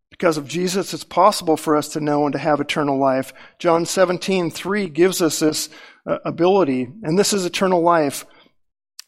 because 0.10 0.38
of 0.38 0.50
Jesus, 0.50 0.94
it's 0.94 1.06
possible 1.06 1.56
for 1.56 1.78
us 1.78 1.88
to 1.90 2.02
know 2.02 2.26
and 2.26 2.34
to 2.34 2.40
have 2.40 2.60
eternal 2.60 3.00
life. 3.00 3.32
John 3.58 3.86
17, 3.86 4.52
3 4.52 4.90
gives 4.90 5.22
us 5.22 5.40
this 5.40 5.70
uh, 6.06 6.18
ability, 6.26 6.90
and 7.04 7.18
this 7.18 7.32
is 7.32 7.46
eternal 7.46 7.82
life, 7.82 8.26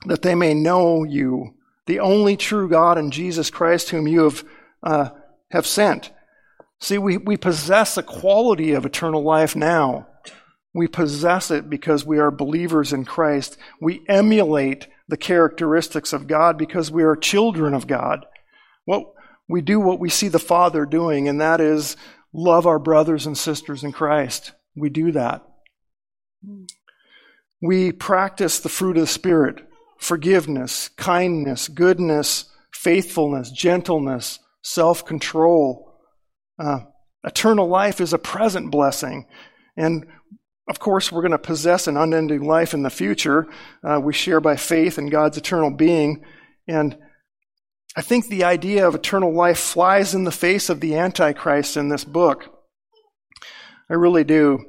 that 0.06 0.22
they 0.22 0.36
may 0.36 0.54
know 0.54 1.04
you, 1.04 1.56
the 1.86 2.00
only 2.00 2.38
true 2.38 2.70
God 2.70 2.98
and 2.98 3.12
Jesus 3.12 3.50
Christ, 3.50 3.90
whom 3.90 4.08
you 4.08 4.24
have 4.24 4.46
uh, 4.84 5.10
have 5.52 5.68
sent. 5.68 6.12
See, 6.82 6.98
we, 6.98 7.18
we 7.18 7.38
possess 7.38 7.96
a 7.98 8.04
quality 8.04 8.74
of 8.74 8.86
eternal 8.86 9.24
life 9.24 9.56
now. 9.56 10.08
We 10.74 10.88
possess 10.88 11.52
it 11.52 11.70
because 11.70 12.06
we 12.06 12.18
are 12.18 12.32
believers 12.32 12.92
in 12.92 13.06
Christ. 13.06 13.58
We 13.80 14.04
emulate 14.08 14.88
the 15.08 15.18
characteristics 15.18 16.14
of 16.14 16.28
God 16.28 16.58
because 16.58 16.90
we 16.90 17.04
are 17.04 17.16
children 17.16 17.74
of 17.74 17.88
God. 17.88 18.26
What 18.86 19.14
we 19.48 19.62
do 19.62 19.80
what 19.80 20.00
we 20.00 20.10
see 20.10 20.30
the 20.30 20.40
Father 20.40 20.86
doing, 20.86 21.28
and 21.28 21.42
that 21.42 21.60
is 21.60 21.98
love 22.34 22.66
our 22.66 22.80
brothers 22.80 23.26
and 23.26 23.38
sisters 23.38 23.84
in 23.84 23.92
Christ. 23.92 24.54
We 24.76 24.90
do 24.90 25.12
that. 25.12 25.46
We 27.62 27.92
practice 27.92 28.60
the 28.60 28.70
fruit 28.70 28.98
of 28.98 29.02
the 29.02 29.08
Spirit 29.08 29.68
forgiveness, 29.98 30.90
kindness, 30.90 31.68
goodness, 31.68 32.46
faithfulness, 32.74 33.52
gentleness, 33.52 34.40
self 34.64 35.06
control. 35.06 35.91
Uh, 36.60 36.80
eternal 37.24 37.68
life 37.68 38.02
is 38.02 38.14
a 38.14 38.18
present 38.18 38.72
blessing. 38.72 39.28
And 39.78 40.06
of 40.70 40.80
course, 40.80 41.12
we're 41.12 41.22
going 41.22 41.32
to 41.32 41.38
possess 41.38 41.88
an 41.88 41.98
unending 41.98 42.44
life 42.46 42.74
in 42.74 42.84
the 42.84 42.90
future. 42.90 43.48
Uh, 43.84 44.00
we 44.00 44.14
share 44.14 44.40
by 44.40 44.56
faith 44.56 44.98
in 44.98 45.10
God's 45.10 45.38
eternal 45.38 45.72
being. 45.72 46.24
And 46.68 46.98
I 47.96 48.02
think 48.02 48.28
the 48.28 48.46
idea 48.46 48.88
of 48.88 48.96
eternal 48.96 49.36
life 49.36 49.60
flies 49.60 50.16
in 50.16 50.24
the 50.24 50.32
face 50.32 50.70
of 50.70 50.80
the 50.80 50.96
Antichrist 50.96 51.76
in 51.76 51.90
this 51.90 52.06
book. 52.06 52.48
I 53.90 53.96
really 53.96 54.24
do. 54.24 54.66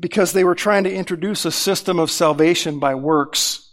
Because 0.00 0.32
they 0.32 0.44
were 0.44 0.54
trying 0.54 0.84
to 0.84 0.94
introduce 0.94 1.44
a 1.44 1.52
system 1.52 1.98
of 1.98 2.10
salvation 2.10 2.78
by 2.78 2.94
works. 2.94 3.70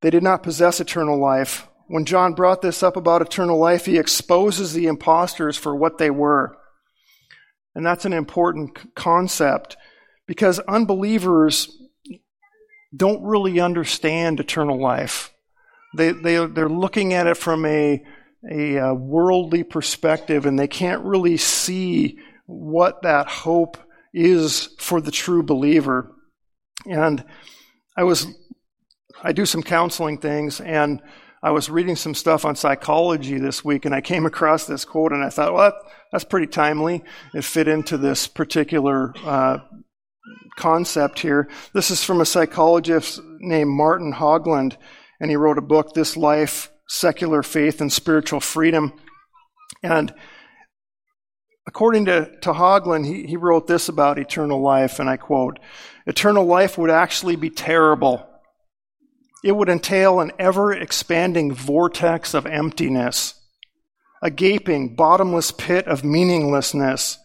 They 0.00 0.10
did 0.10 0.22
not 0.22 0.42
possess 0.42 0.80
eternal 0.80 1.20
life. 1.20 1.68
When 1.88 2.04
John 2.04 2.34
brought 2.34 2.62
this 2.62 2.82
up 2.82 2.96
about 2.96 3.22
eternal 3.22 3.58
life, 3.58 3.86
he 3.86 3.98
exposes 3.98 4.72
the 4.72 4.86
impostors 4.86 5.56
for 5.56 5.74
what 5.74 5.98
they 5.98 6.10
were. 6.10 6.56
And 7.74 7.84
that's 7.84 8.04
an 8.04 8.12
important 8.12 8.94
concept 8.94 9.76
because 10.26 10.58
unbelievers 10.60 11.70
don't 12.94 13.22
really 13.22 13.60
understand 13.60 14.40
eternal 14.40 14.80
life. 14.80 15.32
They, 15.96 16.12
they, 16.12 16.44
they're 16.46 16.68
looking 16.68 17.12
at 17.12 17.26
it 17.26 17.36
from 17.36 17.64
a, 17.64 18.02
a, 18.50 18.76
a 18.76 18.94
worldly 18.94 19.62
perspective 19.62 20.46
and 20.46 20.58
they 20.58 20.68
can't 20.68 21.04
really 21.04 21.36
see 21.36 22.18
what 22.46 23.02
that 23.02 23.28
hope 23.28 23.76
is 24.12 24.74
for 24.78 25.00
the 25.00 25.10
true 25.10 25.42
believer. 25.42 26.12
And 26.86 27.24
I 27.96 28.04
was 28.04 28.26
I 29.22 29.32
do 29.32 29.46
some 29.46 29.62
counseling 29.62 30.18
things, 30.18 30.60
and 30.60 31.00
I 31.46 31.50
was 31.50 31.70
reading 31.70 31.94
some 31.94 32.16
stuff 32.16 32.44
on 32.44 32.56
psychology 32.56 33.38
this 33.38 33.64
week, 33.64 33.84
and 33.84 33.94
I 33.94 34.00
came 34.00 34.26
across 34.26 34.66
this 34.66 34.84
quote, 34.84 35.12
and 35.12 35.22
I 35.22 35.30
thought, 35.30 35.54
well, 35.54 35.70
that, 35.70 35.92
that's 36.10 36.24
pretty 36.24 36.48
timely. 36.48 37.04
It 37.34 37.44
fit 37.44 37.68
into 37.68 37.96
this 37.96 38.26
particular 38.26 39.14
uh, 39.24 39.58
concept 40.56 41.20
here. 41.20 41.48
This 41.72 41.92
is 41.92 42.02
from 42.02 42.20
a 42.20 42.26
psychologist 42.26 43.20
named 43.38 43.70
Martin 43.70 44.12
Hägglund, 44.12 44.76
and 45.20 45.30
he 45.30 45.36
wrote 45.36 45.56
a 45.56 45.62
book, 45.62 45.94
This 45.94 46.16
Life, 46.16 46.72
Secular 46.88 47.44
Faith 47.44 47.80
and 47.80 47.92
Spiritual 47.92 48.40
Freedom. 48.40 48.92
And 49.84 50.12
according 51.68 52.06
to, 52.06 52.28
to 52.40 52.54
Hägglund, 52.54 53.06
he, 53.06 53.24
he 53.24 53.36
wrote 53.36 53.68
this 53.68 53.88
about 53.88 54.18
eternal 54.18 54.60
life, 54.60 54.98
and 54.98 55.08
I 55.08 55.16
quote, 55.16 55.60
Eternal 56.08 56.44
life 56.44 56.76
would 56.76 56.90
actually 56.90 57.36
be 57.36 57.50
terrible 57.50 58.28
it 59.46 59.54
would 59.54 59.68
entail 59.68 60.18
an 60.18 60.32
ever 60.40 60.72
expanding 60.72 61.54
vortex 61.54 62.34
of 62.34 62.46
emptiness, 62.46 63.34
a 64.20 64.28
gaping, 64.28 64.96
bottomless 64.96 65.52
pit 65.52 65.86
of 65.86 66.02
meaninglessness. 66.02 67.16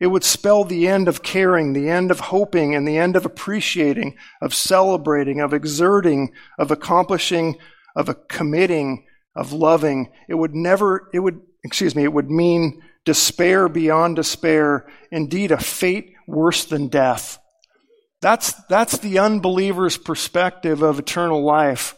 It 0.00 0.06
would 0.06 0.24
spell 0.24 0.64
the 0.64 0.88
end 0.88 1.06
of 1.06 1.22
caring, 1.22 1.74
the 1.74 1.90
end 1.90 2.10
of 2.10 2.18
hoping, 2.18 2.74
and 2.74 2.88
the 2.88 2.96
end 2.96 3.14
of 3.14 3.26
appreciating, 3.26 4.16
of 4.40 4.54
celebrating, 4.54 5.42
of 5.42 5.52
exerting, 5.52 6.32
of 6.58 6.70
accomplishing, 6.70 7.58
of 7.94 8.26
committing, 8.28 9.04
of 9.36 9.52
loving. 9.52 10.10
It 10.30 10.36
would 10.36 10.54
never, 10.54 11.10
it 11.12 11.18
would, 11.18 11.42
excuse 11.62 11.94
me, 11.94 12.04
it 12.04 12.12
would 12.14 12.30
mean 12.30 12.82
despair 13.04 13.68
beyond 13.68 14.16
despair, 14.16 14.88
indeed 15.10 15.50
a 15.50 15.58
fate 15.58 16.14
worse 16.26 16.64
than 16.64 16.88
death. 16.88 17.38
That's, 18.20 18.52
that's 18.68 18.98
the 18.98 19.18
unbeliever's 19.18 19.96
perspective 19.96 20.82
of 20.82 20.98
eternal 20.98 21.42
life. 21.42 21.96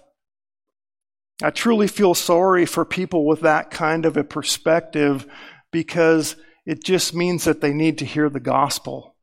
I 1.42 1.50
truly 1.50 1.88
feel 1.88 2.14
sorry 2.14 2.66
for 2.66 2.84
people 2.84 3.26
with 3.26 3.40
that 3.40 3.70
kind 3.70 4.06
of 4.06 4.16
a 4.16 4.22
perspective 4.22 5.26
because 5.72 6.36
it 6.64 6.84
just 6.84 7.14
means 7.14 7.44
that 7.44 7.60
they 7.60 7.72
need 7.72 7.98
to 7.98 8.04
hear 8.04 8.28
the 8.28 8.38
gospel. 8.38 9.16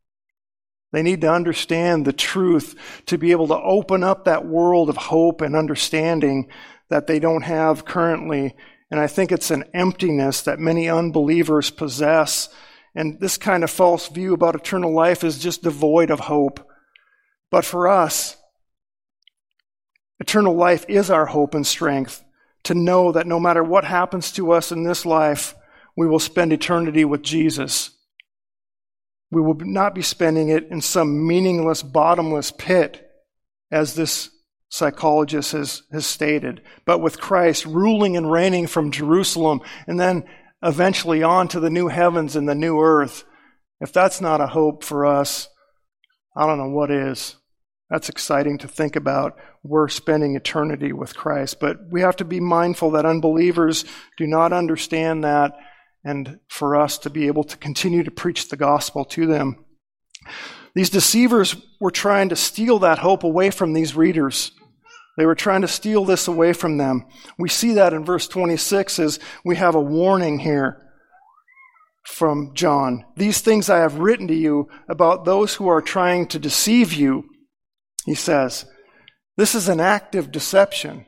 They 0.91 1.03
need 1.03 1.21
to 1.21 1.31
understand 1.31 2.05
the 2.05 2.13
truth 2.13 2.75
to 3.05 3.17
be 3.17 3.31
able 3.31 3.47
to 3.47 3.57
open 3.57 4.03
up 4.03 4.25
that 4.25 4.45
world 4.45 4.89
of 4.89 4.97
hope 4.97 5.41
and 5.41 5.55
understanding 5.55 6.49
that 6.89 7.07
they 7.07 7.19
don't 7.19 7.43
have 7.43 7.85
currently. 7.85 8.55
And 8.91 8.99
I 8.99 9.07
think 9.07 9.31
it's 9.31 9.51
an 9.51 9.65
emptiness 9.73 10.41
that 10.41 10.59
many 10.59 10.89
unbelievers 10.89 11.69
possess. 11.69 12.49
And 12.95 13.19
this 13.19 13.37
kind 13.37 13.63
of 13.63 13.69
false 13.69 14.07
view 14.07 14.33
about 14.33 14.55
eternal 14.55 14.93
life 14.93 15.23
is 15.23 15.37
just 15.37 15.61
devoid 15.61 16.09
of 16.09 16.19
hope. 16.19 16.68
But 17.51 17.65
for 17.65 17.87
us, 17.87 18.37
eternal 20.19 20.55
life 20.55 20.85
is 20.87 21.09
our 21.09 21.25
hope 21.25 21.55
and 21.55 21.65
strength 21.65 22.23
to 22.63 22.73
know 22.73 23.11
that 23.11 23.27
no 23.27 23.39
matter 23.39 23.63
what 23.63 23.85
happens 23.85 24.31
to 24.33 24.51
us 24.51 24.71
in 24.71 24.83
this 24.83 25.05
life, 25.05 25.55
we 25.95 26.07
will 26.07 26.19
spend 26.19 26.53
eternity 26.53 27.05
with 27.05 27.21
Jesus. 27.21 27.91
We 29.31 29.41
will 29.41 29.55
not 29.59 29.95
be 29.95 30.01
spending 30.01 30.49
it 30.49 30.67
in 30.69 30.81
some 30.81 31.27
meaningless, 31.27 31.83
bottomless 31.83 32.51
pit, 32.51 33.05
as 33.71 33.93
this 33.93 34.29
psychologist 34.69 35.51
has, 35.51 35.83
has 35.91 36.05
stated, 36.05 36.61
but 36.85 36.99
with 36.99 37.19
Christ 37.19 37.65
ruling 37.65 38.17
and 38.17 38.31
reigning 38.31 38.67
from 38.67 38.91
Jerusalem 38.91 39.61
and 39.87 39.99
then 39.99 40.25
eventually 40.61 41.23
on 41.23 41.47
to 41.49 41.59
the 41.59 41.69
new 41.69 41.87
heavens 41.87 42.35
and 42.35 42.47
the 42.47 42.55
new 42.55 42.79
earth. 42.79 43.23
If 43.81 43.93
that's 43.93 44.21
not 44.21 44.41
a 44.41 44.47
hope 44.47 44.83
for 44.83 45.05
us, 45.05 45.47
I 46.35 46.45
don't 46.45 46.57
know 46.57 46.69
what 46.69 46.91
is. 46.91 47.35
That's 47.89 48.09
exciting 48.09 48.57
to 48.59 48.67
think 48.67 48.95
about. 48.95 49.37
We're 49.63 49.87
spending 49.87 50.35
eternity 50.35 50.93
with 50.93 51.15
Christ. 51.15 51.59
But 51.59 51.77
we 51.89 52.01
have 52.01 52.15
to 52.17 52.25
be 52.25 52.39
mindful 52.39 52.91
that 52.91 53.05
unbelievers 53.05 53.83
do 54.17 54.27
not 54.27 54.53
understand 54.53 55.23
that, 55.23 55.57
and 56.03 56.39
for 56.47 56.75
us 56.75 56.97
to 56.99 57.09
be 57.09 57.27
able 57.27 57.43
to 57.45 57.57
continue 57.57 58.03
to 58.03 58.11
preach 58.11 58.49
the 58.49 58.57
gospel 58.57 59.05
to 59.05 59.25
them. 59.25 59.65
These 60.75 60.91
deceivers 60.91 61.55
were 61.79 61.91
trying 61.91 62.29
to 62.29 62.35
steal 62.35 62.79
that 62.79 62.99
hope 62.99 63.23
away 63.23 63.49
from 63.49 63.73
these 63.73 63.95
readers. 63.95 64.51
They 65.17 65.25
were 65.25 65.35
trying 65.35 65.61
to 65.61 65.67
steal 65.67 66.05
this 66.05 66.27
away 66.27 66.53
from 66.53 66.77
them. 66.77 67.05
We 67.37 67.49
see 67.49 67.73
that 67.73 67.93
in 67.93 68.05
verse 68.05 68.27
26 68.27 68.99
as 68.99 69.19
we 69.43 69.57
have 69.57 69.75
a 69.75 69.81
warning 69.81 70.39
here 70.39 70.85
from 72.05 72.53
John. 72.53 73.03
These 73.17 73.41
things 73.41 73.69
I 73.69 73.79
have 73.79 73.99
written 73.99 74.27
to 74.27 74.33
you 74.33 74.69
about 74.87 75.25
those 75.25 75.55
who 75.55 75.67
are 75.67 75.81
trying 75.81 76.27
to 76.27 76.39
deceive 76.39 76.93
you. 76.93 77.28
He 78.09 78.15
says, 78.15 78.65
This 79.37 79.53
is 79.53 79.69
an 79.69 79.79
active 79.79 80.31
deception. 80.31 81.05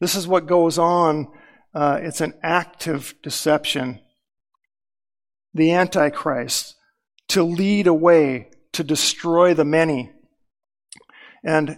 This 0.00 0.14
is 0.14 0.26
what 0.26 0.46
goes 0.46 0.78
on. 0.78 1.28
Uh, 1.74 1.98
it's 2.00 2.22
an 2.22 2.32
active 2.42 3.14
deception. 3.22 4.00
The 5.52 5.72
Antichrist, 5.72 6.76
to 7.28 7.42
lead 7.42 7.86
away, 7.86 8.52
to 8.72 8.82
destroy 8.82 9.52
the 9.52 9.66
many. 9.66 10.12
And 11.44 11.76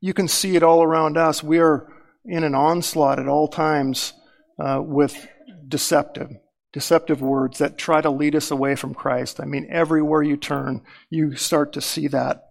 you 0.00 0.14
can 0.14 0.28
see 0.28 0.54
it 0.54 0.62
all 0.62 0.84
around 0.84 1.16
us. 1.16 1.42
We 1.42 1.58
are 1.58 1.92
in 2.24 2.44
an 2.44 2.54
onslaught 2.54 3.18
at 3.18 3.26
all 3.26 3.48
times 3.48 4.12
uh, 4.60 4.80
with 4.80 5.26
deceptive, 5.66 6.30
deceptive 6.72 7.20
words 7.20 7.58
that 7.58 7.78
try 7.78 8.00
to 8.00 8.10
lead 8.10 8.36
us 8.36 8.52
away 8.52 8.76
from 8.76 8.94
Christ. 8.94 9.40
I 9.40 9.44
mean, 9.44 9.66
everywhere 9.68 10.22
you 10.22 10.36
turn, 10.36 10.82
you 11.10 11.34
start 11.34 11.72
to 11.72 11.80
see 11.80 12.06
that. 12.06 12.44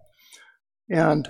And 0.90 1.26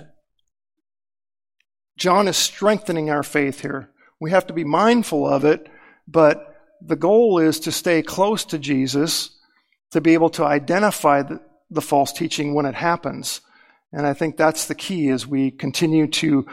John 1.97 2.27
is 2.27 2.37
strengthening 2.37 3.09
our 3.09 3.23
faith 3.23 3.61
here. 3.61 3.89
We 4.19 4.31
have 4.31 4.47
to 4.47 4.53
be 4.53 4.63
mindful 4.63 5.27
of 5.27 5.45
it, 5.45 5.69
but 6.07 6.55
the 6.81 6.95
goal 6.95 7.39
is 7.39 7.59
to 7.61 7.71
stay 7.71 8.01
close 8.01 8.45
to 8.45 8.59
Jesus, 8.59 9.37
to 9.91 10.01
be 10.01 10.13
able 10.13 10.29
to 10.31 10.45
identify 10.45 11.21
the, 11.21 11.41
the 11.69 11.81
false 11.81 12.11
teaching 12.11 12.53
when 12.53 12.65
it 12.65 12.75
happens. 12.75 13.41
And 13.91 14.05
I 14.05 14.13
think 14.13 14.35
that's 14.35 14.65
the 14.65 14.75
key 14.75 15.09
as 15.09 15.25
we 15.25 15.51
continue 15.51 16.07
to 16.07 16.45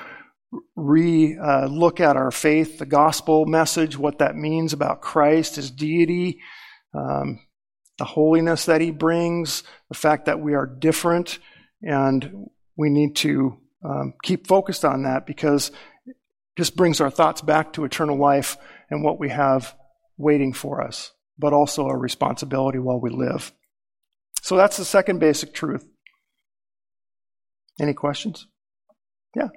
re 0.76 1.37
uh, 1.37 1.66
look 1.66 1.98
at 1.98 2.16
our 2.16 2.31
faith, 2.31 2.78
the 2.78 2.87
gospel 2.87 3.46
message, 3.46 3.96
what 3.96 4.18
that 4.18 4.37
means 4.37 4.72
about 4.72 5.00
Christ, 5.00 5.57
his 5.57 5.70
deity, 5.70 6.40
um, 6.94 7.40
the 7.98 8.05
holiness 8.05 8.66
that 8.66 8.81
he 8.81 8.90
brings, 8.90 9.64
the 9.88 9.96
fact 9.96 10.26
that 10.26 10.40
we 10.40 10.55
are 10.55 10.66
different, 10.66 11.38
and 11.83 12.48
we 12.76 12.90
need 12.90 13.16
to 13.16 13.59
um, 13.85 14.14
keep 14.23 14.47
focused 14.47 14.85
on 14.85 15.03
that 15.03 15.27
because 15.27 15.71
it 16.07 16.16
just 16.57 16.77
brings 16.77 17.01
our 17.01 17.11
thoughts 17.11 17.40
back 17.40 17.73
to 17.73 17.85
eternal 17.85 18.18
life 18.18 18.57
and 18.90 19.03
what 19.03 19.18
we 19.18 19.31
have 19.31 19.75
waiting 20.16 20.53
for 20.53 20.83
us, 20.83 21.12
but 21.38 21.53
also 21.53 21.87
our 21.87 21.99
responsibility 21.99 22.79
while 22.79 23.01
we 23.01 23.11
live. 23.11 23.53
So 24.42 24.57
that's 24.57 24.77
the 24.77 24.85
second 24.85 25.18
basic 25.18 25.55
truth. 25.55 25.87
Any 27.81 27.95
questions? 27.95 28.47
Yeah. 29.35 29.49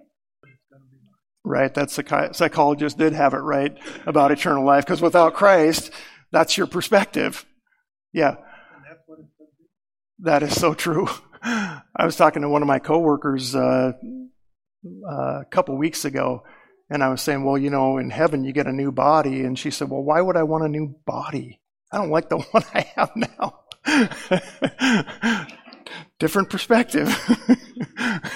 Right, 1.44 1.72
that 1.76 1.92
psychologist 1.92 2.98
did 2.98 3.14
have 3.14 3.34
it 3.34 3.40
right 3.40 3.78
about 4.08 4.32
eternal 4.32 4.66
life 4.66 4.86
because 4.86 5.02
without 5.02 5.36
Christ, 5.36 5.92
that's 6.32 6.58
your 6.58 6.66
perspective. 6.66 7.46
Yeah. 8.14 8.38
That 10.20 10.42
is 10.42 10.60
so 10.60 10.74
true. 10.74 11.08
I 11.46 12.06
was 12.06 12.16
talking 12.16 12.42
to 12.42 12.50
one 12.50 12.64
of 12.64 12.68
my 12.68 12.80
coworkers 12.80 13.56
uh, 13.56 13.92
uh, 15.08 15.42
a 15.42 15.46
couple 15.52 15.78
weeks 15.78 16.04
ago, 16.04 16.44
and 16.90 17.04
I 17.04 17.10
was 17.10 17.22
saying, 17.22 17.44
well, 17.44 17.58
you 17.58 17.70
know, 17.70 18.00
in 18.00 18.10
heaven 18.10 18.44
you 18.44 18.52
get 18.52 18.66
a 18.66 18.74
new 18.74 18.92
body. 18.92 19.44
And 19.44 19.58
she 19.58 19.70
said, 19.70 19.90
well, 19.90 20.02
why 20.02 20.22
would 20.22 20.38
I 20.38 20.44
want 20.44 20.64
a 20.64 20.70
new 20.70 20.96
body? 21.06 21.62
I 21.92 21.98
don't 21.98 22.10
like 22.10 22.30
the 22.30 22.38
one 22.52 22.64
I 22.74 22.92
have 22.96 23.12
now. 23.16 23.60
Different 26.20 26.50
perspective. 26.50 27.16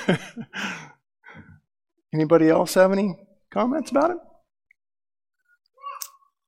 Anybody 2.14 2.50
else 2.50 2.76
have 2.76 2.92
any 2.92 3.16
comments 3.52 3.90
about 3.90 4.12
it? 4.12 4.18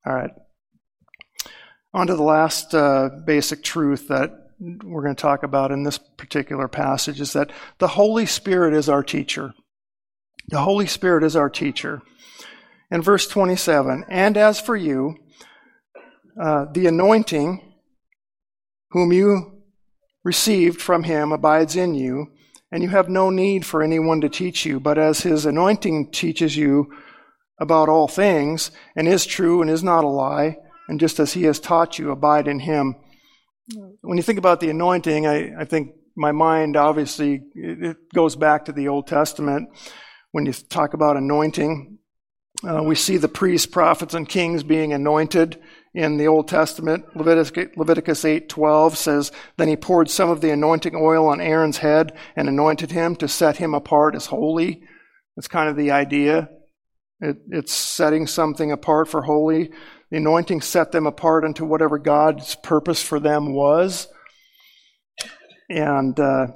All 0.06 0.14
right. 0.14 0.30
On 1.94 2.06
to 2.06 2.14
the 2.14 2.22
last 2.22 2.72
uh, 2.74 3.10
basic 3.24 3.62
truth 3.64 4.08
that 4.08 4.41
we're 4.62 5.02
going 5.02 5.16
to 5.16 5.20
talk 5.20 5.42
about 5.42 5.72
in 5.72 5.82
this 5.82 5.98
particular 5.98 6.68
passage 6.68 7.20
is 7.20 7.32
that 7.32 7.50
the 7.78 7.88
Holy 7.88 8.26
Spirit 8.26 8.74
is 8.74 8.88
our 8.88 9.02
teacher. 9.02 9.54
The 10.48 10.60
Holy 10.60 10.86
Spirit 10.86 11.24
is 11.24 11.34
our 11.34 11.50
teacher. 11.50 12.02
In 12.90 13.02
verse 13.02 13.26
27, 13.26 14.04
and 14.08 14.36
as 14.36 14.60
for 14.60 14.76
you, 14.76 15.16
uh, 16.40 16.66
the 16.72 16.86
anointing 16.86 17.60
whom 18.90 19.12
you 19.12 19.62
received 20.22 20.80
from 20.80 21.04
him 21.04 21.32
abides 21.32 21.74
in 21.74 21.94
you, 21.94 22.30
and 22.70 22.82
you 22.82 22.90
have 22.90 23.08
no 23.08 23.30
need 23.30 23.66
for 23.66 23.82
anyone 23.82 24.20
to 24.20 24.28
teach 24.28 24.64
you, 24.64 24.78
but 24.78 24.98
as 24.98 25.22
his 25.22 25.44
anointing 25.44 26.10
teaches 26.12 26.56
you 26.56 26.92
about 27.58 27.88
all 27.88 28.06
things, 28.06 28.70
and 28.94 29.08
is 29.08 29.26
true 29.26 29.60
and 29.60 29.70
is 29.70 29.82
not 29.82 30.04
a 30.04 30.08
lie, 30.08 30.56
and 30.88 31.00
just 31.00 31.18
as 31.18 31.32
he 31.32 31.44
has 31.44 31.58
taught 31.58 31.98
you, 31.98 32.10
abide 32.10 32.46
in 32.46 32.60
him. 32.60 32.94
When 34.00 34.16
you 34.16 34.22
think 34.22 34.38
about 34.38 34.60
the 34.60 34.70
anointing, 34.70 35.26
I, 35.26 35.60
I 35.60 35.64
think 35.64 35.94
my 36.16 36.32
mind 36.32 36.76
obviously 36.76 37.42
it 37.54 38.12
goes 38.12 38.36
back 38.36 38.66
to 38.66 38.72
the 38.72 38.88
Old 38.88 39.06
Testament 39.06 39.68
when 40.32 40.46
you 40.46 40.52
talk 40.52 40.94
about 40.94 41.16
anointing. 41.16 41.98
Uh, 42.66 42.82
we 42.82 42.94
see 42.94 43.16
the 43.16 43.28
priests, 43.28 43.66
prophets, 43.66 44.14
and 44.14 44.28
kings 44.28 44.62
being 44.62 44.92
anointed 44.92 45.60
in 45.94 46.16
the 46.16 46.28
Old 46.28 46.48
Testament. 46.48 47.04
Leviticus, 47.16 47.76
Leviticus 47.76 48.24
8:12 48.24 48.96
says, 48.96 49.32
"Then 49.56 49.68
he 49.68 49.76
poured 49.76 50.10
some 50.10 50.30
of 50.30 50.40
the 50.40 50.50
anointing 50.50 50.94
oil 50.94 51.26
on 51.26 51.40
Aaron's 51.40 51.78
head 51.78 52.12
and 52.36 52.48
anointed 52.48 52.92
him 52.92 53.16
to 53.16 53.28
set 53.28 53.56
him 53.56 53.74
apart 53.74 54.14
as 54.14 54.26
holy." 54.26 54.82
That's 55.36 55.48
kind 55.48 55.68
of 55.68 55.76
the 55.76 55.90
idea. 55.90 56.50
It, 57.20 57.38
it's 57.50 57.72
setting 57.72 58.26
something 58.26 58.70
apart 58.70 59.08
for 59.08 59.22
holy. 59.22 59.70
The 60.12 60.18
anointing 60.18 60.60
set 60.60 60.92
them 60.92 61.06
apart 61.06 61.42
into 61.42 61.64
whatever 61.64 61.96
God's 61.96 62.54
purpose 62.54 63.02
for 63.02 63.18
them 63.18 63.54
was. 63.54 64.08
And 65.70 66.20
uh, 66.20 66.48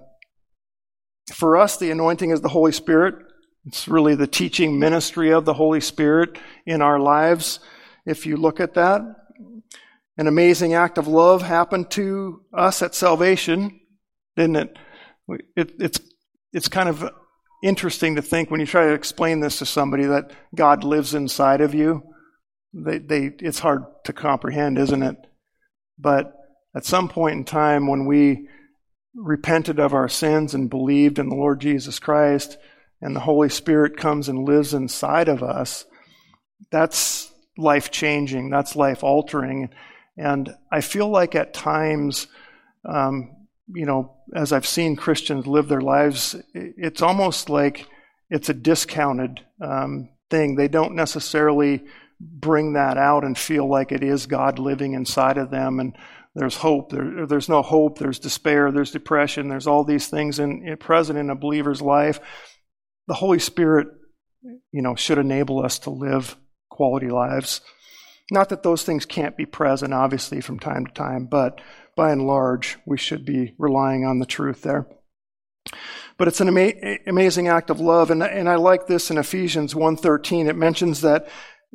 for 1.32 1.56
us, 1.56 1.78
the 1.78 1.90
anointing 1.90 2.28
is 2.28 2.42
the 2.42 2.50
Holy 2.50 2.72
Spirit. 2.72 3.14
It's 3.64 3.88
really 3.88 4.14
the 4.14 4.26
teaching 4.26 4.78
ministry 4.78 5.32
of 5.32 5.46
the 5.46 5.54
Holy 5.54 5.80
Spirit 5.80 6.36
in 6.66 6.82
our 6.82 7.00
lives. 7.00 7.58
If 8.04 8.26
you 8.26 8.36
look 8.36 8.60
at 8.60 8.74
that, 8.74 9.00
an 10.18 10.26
amazing 10.26 10.74
act 10.74 10.98
of 10.98 11.08
love 11.08 11.40
happened 11.40 11.90
to 11.92 12.42
us 12.52 12.82
at 12.82 12.94
salvation, 12.94 13.80
didn't 14.36 14.56
it? 14.56 14.78
it 15.56 15.72
it's, 15.80 16.00
it's 16.52 16.68
kind 16.68 16.90
of 16.90 17.10
interesting 17.62 18.16
to 18.16 18.22
think 18.22 18.50
when 18.50 18.60
you 18.60 18.66
try 18.66 18.84
to 18.88 18.92
explain 18.92 19.40
this 19.40 19.60
to 19.60 19.64
somebody 19.64 20.04
that 20.04 20.30
God 20.54 20.84
lives 20.84 21.14
inside 21.14 21.62
of 21.62 21.72
you. 21.72 22.02
They, 22.78 22.98
they, 22.98 23.32
it's 23.38 23.58
hard 23.58 23.84
to 24.04 24.12
comprehend, 24.12 24.76
isn't 24.78 25.02
it? 25.02 25.16
But 25.98 26.34
at 26.74 26.84
some 26.84 27.08
point 27.08 27.36
in 27.36 27.44
time, 27.44 27.86
when 27.86 28.04
we 28.04 28.48
repented 29.14 29.80
of 29.80 29.94
our 29.94 30.08
sins 30.08 30.52
and 30.52 30.68
believed 30.68 31.18
in 31.18 31.30
the 31.30 31.36
Lord 31.36 31.60
Jesus 31.60 31.98
Christ, 31.98 32.58
and 33.00 33.16
the 33.16 33.20
Holy 33.20 33.48
Spirit 33.48 33.96
comes 33.96 34.28
and 34.28 34.46
lives 34.46 34.74
inside 34.74 35.28
of 35.28 35.42
us, 35.42 35.86
that's 36.70 37.32
life 37.56 37.90
changing, 37.90 38.50
that's 38.50 38.76
life 38.76 39.02
altering. 39.02 39.70
And 40.18 40.54
I 40.70 40.82
feel 40.82 41.08
like 41.08 41.34
at 41.34 41.54
times, 41.54 42.26
um, 42.84 43.46
you 43.68 43.86
know, 43.86 44.16
as 44.34 44.52
I've 44.52 44.66
seen 44.66 44.96
Christians 44.96 45.46
live 45.46 45.68
their 45.68 45.80
lives, 45.80 46.36
it's 46.54 47.02
almost 47.02 47.48
like 47.48 47.86
it's 48.28 48.48
a 48.48 48.54
discounted 48.54 49.40
um, 49.60 50.10
thing. 50.30 50.56
They 50.56 50.68
don't 50.68 50.94
necessarily 50.94 51.84
bring 52.20 52.74
that 52.74 52.96
out 52.96 53.24
and 53.24 53.36
feel 53.36 53.68
like 53.68 53.92
it 53.92 54.02
is 54.02 54.26
God 54.26 54.58
living 54.58 54.94
inside 54.94 55.38
of 55.38 55.50
them. 55.50 55.80
And 55.80 55.96
there's 56.34 56.56
hope. 56.56 56.90
There, 56.90 57.26
there's 57.26 57.48
no 57.48 57.62
hope. 57.62 57.98
There's 57.98 58.18
despair. 58.18 58.70
There's 58.70 58.90
depression. 58.90 59.48
There's 59.48 59.66
all 59.66 59.84
these 59.84 60.08
things 60.08 60.38
in, 60.38 60.66
in, 60.66 60.76
present 60.76 61.18
in 61.18 61.30
a 61.30 61.34
believer's 61.34 61.80
life 61.80 62.20
the 63.06 63.14
Holy 63.14 63.38
Spirit, 63.38 63.88
you 64.72 64.82
know, 64.82 64.94
should 64.94 65.18
enable 65.18 65.64
us 65.64 65.78
to 65.80 65.90
live 65.90 66.36
quality 66.68 67.08
lives. 67.08 67.60
Not 68.30 68.48
that 68.48 68.62
those 68.62 68.82
things 68.82 69.06
can't 69.06 69.36
be 69.36 69.46
present, 69.46 69.94
obviously, 69.94 70.40
from 70.40 70.58
time 70.58 70.86
to 70.86 70.92
time, 70.92 71.26
but 71.26 71.60
by 71.96 72.10
and 72.10 72.26
large, 72.26 72.76
we 72.84 72.98
should 72.98 73.24
be 73.24 73.54
relying 73.58 74.04
on 74.04 74.18
the 74.18 74.26
truth 74.26 74.62
there. 74.62 74.86
But 76.18 76.28
it's 76.28 76.40
an 76.40 76.48
ama- 76.48 76.98
amazing 77.06 77.48
act 77.48 77.70
of 77.70 77.80
love, 77.80 78.10
and, 78.10 78.22
and 78.22 78.48
I 78.48 78.56
like 78.56 78.86
this 78.86 79.10
in 79.10 79.18
Ephesians 79.18 79.74
1.13. 79.74 80.48
It 80.48 80.56
mentions 80.56 81.02
that, 81.02 81.28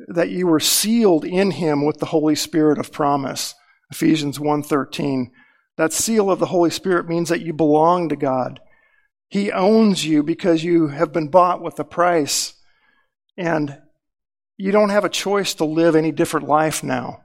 that 0.08 0.30
you 0.30 0.46
were 0.46 0.60
sealed 0.60 1.24
in 1.24 1.52
him 1.52 1.84
with 1.84 1.98
the 1.98 2.06
Holy 2.06 2.34
Spirit 2.34 2.78
of 2.78 2.92
promise. 2.92 3.54
Ephesians 3.90 4.38
1.13. 4.38 5.30
That 5.76 5.92
seal 5.92 6.30
of 6.30 6.38
the 6.38 6.46
Holy 6.46 6.70
Spirit 6.70 7.08
means 7.08 7.28
that 7.28 7.42
you 7.42 7.52
belong 7.52 8.08
to 8.08 8.16
God. 8.16 8.60
He 9.28 9.50
owns 9.50 10.04
you 10.04 10.22
because 10.22 10.64
you 10.64 10.88
have 10.88 11.12
been 11.12 11.28
bought 11.28 11.62
with 11.62 11.78
a 11.78 11.84
price. 11.84 12.54
And 13.36 13.78
you 14.58 14.72
don't 14.72 14.90
have 14.90 15.04
a 15.04 15.08
choice 15.08 15.54
to 15.54 15.64
live 15.64 15.96
any 15.96 16.12
different 16.12 16.46
life 16.46 16.82
now. 16.82 17.22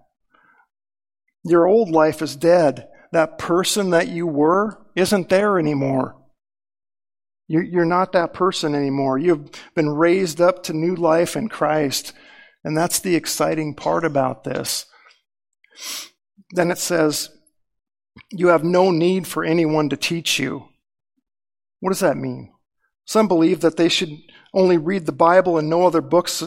Your 1.43 1.67
old 1.67 1.89
life 1.89 2.21
is 2.21 2.35
dead. 2.35 2.87
That 3.11 3.37
person 3.37 3.91
that 3.91 4.07
you 4.07 4.27
were 4.27 4.85
isn't 4.95 5.29
there 5.29 5.59
anymore. 5.59 6.15
You're 7.47 7.85
not 7.85 8.11
that 8.11 8.33
person 8.33 8.75
anymore. 8.75 9.17
You've 9.17 9.49
been 9.73 9.89
raised 9.89 10.41
up 10.41 10.63
to 10.63 10.73
new 10.73 10.95
life 10.95 11.37
in 11.37 11.47
Christ. 11.47 12.11
And 12.67 12.75
that's 12.75 12.99
the 12.99 13.15
exciting 13.15 13.75
part 13.75 14.03
about 14.03 14.43
this. 14.43 14.87
Then 16.51 16.69
it 16.69 16.77
says, 16.77 17.29
You 18.29 18.47
have 18.47 18.65
no 18.65 18.91
need 18.91 19.25
for 19.25 19.45
anyone 19.45 19.87
to 19.87 19.95
teach 19.95 20.37
you. 20.37 20.67
What 21.79 21.91
does 21.91 22.01
that 22.01 22.17
mean? 22.17 22.51
Some 23.05 23.29
believe 23.29 23.61
that 23.61 23.77
they 23.77 23.87
should 23.87 24.11
only 24.53 24.77
read 24.77 25.05
the 25.05 25.13
Bible 25.13 25.57
and 25.57 25.69
no 25.69 25.87
other 25.87 26.01
books 26.01 26.43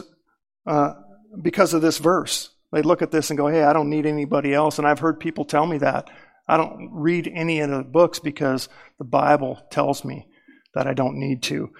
uh, 0.67 0.93
because 1.41 1.73
of 1.73 1.81
this 1.81 1.97
verse. 1.97 2.51
They 2.71 2.83
look 2.83 3.01
at 3.01 3.09
this 3.09 3.31
and 3.31 3.37
go, 3.37 3.47
hey, 3.47 3.63
I 3.63 3.73
don't 3.73 3.89
need 3.89 4.05
anybody 4.05 4.53
else. 4.53 4.77
And 4.77 4.87
I've 4.87 4.99
heard 4.99 5.19
people 5.19 5.43
tell 5.43 5.65
me 5.65 5.79
that. 5.79 6.07
I 6.47 6.55
don't 6.55 6.91
read 6.93 7.27
any 7.33 7.61
of 7.61 7.71
the 7.71 7.81
books 7.81 8.19
because 8.19 8.69
the 8.99 9.05
Bible 9.05 9.59
tells 9.71 10.05
me 10.05 10.27
that 10.75 10.85
I 10.85 10.93
don't 10.93 11.17
need 11.17 11.41
to. 11.43 11.71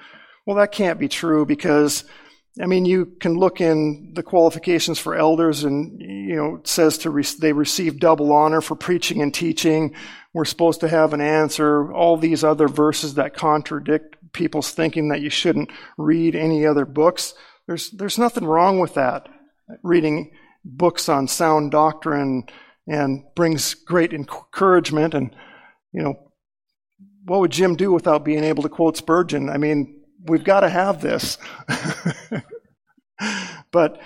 Well, 0.48 0.58
that 0.58 0.72
can't 0.72 1.00
be 1.00 1.10
true 1.10 1.46
because, 1.46 2.06
I 2.60 2.66
mean, 2.66 2.86
you 2.86 3.06
can 3.06 3.38
look 3.38 3.62
in 3.62 4.12
the 4.14 4.24
qualifications 4.24 5.00
for 5.00 5.16
elders 5.16 5.64
and, 5.64 6.02
you 6.02 6.36
know, 6.36 6.56
it 6.56 6.68
says 6.68 6.98
to 7.00 7.10
re- 7.10 7.24
they 7.40 7.54
receive 7.54 8.00
double 8.00 8.34
honor 8.34 8.60
for 8.60 8.76
preaching 8.76 9.22
and 9.22 9.34
teaching 9.34 9.96
we're 10.34 10.46
supposed 10.46 10.80
to 10.82 10.88
have 10.88 11.14
an 11.14 11.22
answer, 11.22 11.92
all 11.92 12.18
these 12.18 12.44
other 12.44 12.68
verses 12.68 13.16
that 13.16 13.36
contradict 13.36 14.16
people's 14.32 14.72
thinking 14.72 15.10
that 15.10 15.22
you 15.22 15.30
shouldn't 15.30 15.72
read 15.98 16.36
any 16.36 16.66
other 16.66 16.86
books. 16.86 17.34
There's, 17.68 17.92
there's 17.92 18.18
nothing 18.18 18.46
wrong 18.46 18.80
with 18.80 18.94
that. 18.94 19.28
Reading 19.84 20.32
books 20.64 21.10
on 21.10 21.28
sound 21.28 21.72
doctrine 21.72 22.44
and 22.88 23.24
brings 23.36 23.74
great 23.74 24.14
encouragement. 24.14 25.14
And, 25.14 25.36
you 25.92 26.02
know, 26.02 26.32
what 27.26 27.42
would 27.42 27.52
Jim 27.52 27.76
do 27.76 27.92
without 27.92 28.24
being 28.24 28.44
able 28.44 28.64
to 28.64 28.70
quote 28.70 28.96
Spurgeon? 28.96 29.50
I 29.50 29.58
mean, 29.58 30.01
we've 30.26 30.44
got 30.44 30.62
to 30.62 30.70
have 30.70 31.02
this. 31.02 31.38
but 33.72 34.02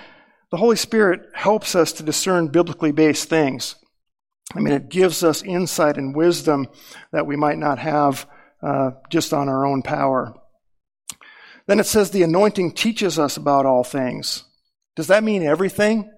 the 0.50 0.56
Holy 0.56 0.76
Spirit 0.76 1.28
helps 1.34 1.74
us 1.74 1.92
to 1.92 2.02
discern 2.02 2.48
biblically 2.48 2.92
based 2.92 3.28
things. 3.28 3.76
I 4.54 4.60
mean, 4.60 4.74
it 4.74 4.88
gives 4.88 5.24
us 5.24 5.42
insight 5.42 5.96
and 5.96 6.14
wisdom 6.14 6.68
that 7.12 7.26
we 7.26 7.36
might 7.36 7.58
not 7.58 7.78
have 7.78 8.28
uh, 8.62 8.92
just 9.10 9.32
on 9.32 9.48
our 9.48 9.66
own 9.66 9.82
power. 9.82 10.34
Then 11.66 11.80
it 11.80 11.86
says 11.86 12.10
the 12.10 12.22
anointing 12.22 12.72
teaches 12.72 13.18
us 13.18 13.36
about 13.36 13.66
all 13.66 13.82
things. 13.82 14.44
Does 14.94 15.08
that 15.08 15.24
mean 15.24 15.42
everything? 15.42 16.10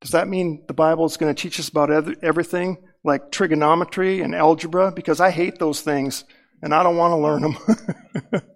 Does 0.00 0.10
that 0.10 0.28
mean 0.28 0.64
the 0.66 0.74
Bible 0.74 1.04
is 1.04 1.16
going 1.16 1.34
to 1.34 1.40
teach 1.40 1.60
us 1.60 1.68
about 1.68 1.90
everything 2.22 2.78
like 3.04 3.30
trigonometry 3.30 4.20
and 4.22 4.34
algebra? 4.34 4.90
Because 4.90 5.20
I 5.20 5.30
hate 5.30 5.58
those 5.58 5.82
things 5.82 6.24
and 6.62 6.74
I 6.74 6.82
don't 6.82 6.96
want 6.96 7.12
to 7.12 7.16
learn 7.16 7.42
them. 7.42 8.42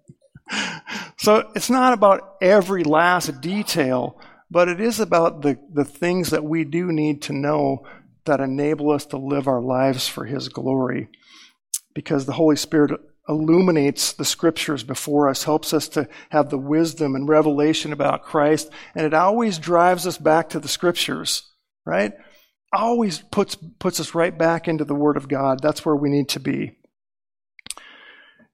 so 1.17 1.51
it's 1.55 1.71
not 1.71 1.93
about 1.93 2.37
every 2.41 2.85
last 2.85 3.41
detail, 3.41 4.21
but 4.51 4.69
it 4.69 4.81
is 4.81 5.01
about 5.01 5.43
the, 5.43 5.59
the 5.73 5.85
things 5.85 6.31
that 6.31 6.45
we 6.45 6.65
do 6.65 6.93
need 6.93 7.23
to 7.23 7.33
know 7.33 7.87
that 8.25 8.41
enable 8.41 8.91
us 8.91 9.07
to 9.07 9.17
live 9.17 9.49
our 9.49 9.63
lives 9.63 10.09
for 10.09 10.25
His 10.25 10.49
glory. 10.49 11.09
Because 11.95 12.27
the 12.27 12.33
Holy 12.33 12.57
Spirit 12.57 13.01
illuminates 13.29 14.13
the 14.13 14.25
scriptures 14.25 14.83
before 14.83 15.29
us, 15.29 15.45
helps 15.45 15.73
us 15.73 15.89
to 15.89 16.09
have 16.31 16.51
the 16.51 16.59
wisdom 16.59 17.15
and 17.15 17.29
revelation 17.29 17.93
about 17.93 18.25
Christ, 18.25 18.71
and 18.95 19.07
it 19.07 19.15
always 19.15 19.59
drives 19.59 20.07
us 20.07 20.19
back 20.19 20.49
to 20.51 20.61
the 20.61 20.69
scriptures, 20.69 21.49
right? 21.87 22.13
Always 22.73 23.19
puts, 23.19 23.57
puts 23.79 24.01
us 24.01 24.15
right 24.15 24.37
back 24.37 24.69
into 24.69 24.85
the 24.85 24.95
Word 24.95 25.17
of 25.17 25.29
God. 25.29 25.61
That's 25.63 25.85
where 25.85 25.97
we 25.97 26.09
need 26.09 26.29
to 26.31 26.41
be. 26.41 26.77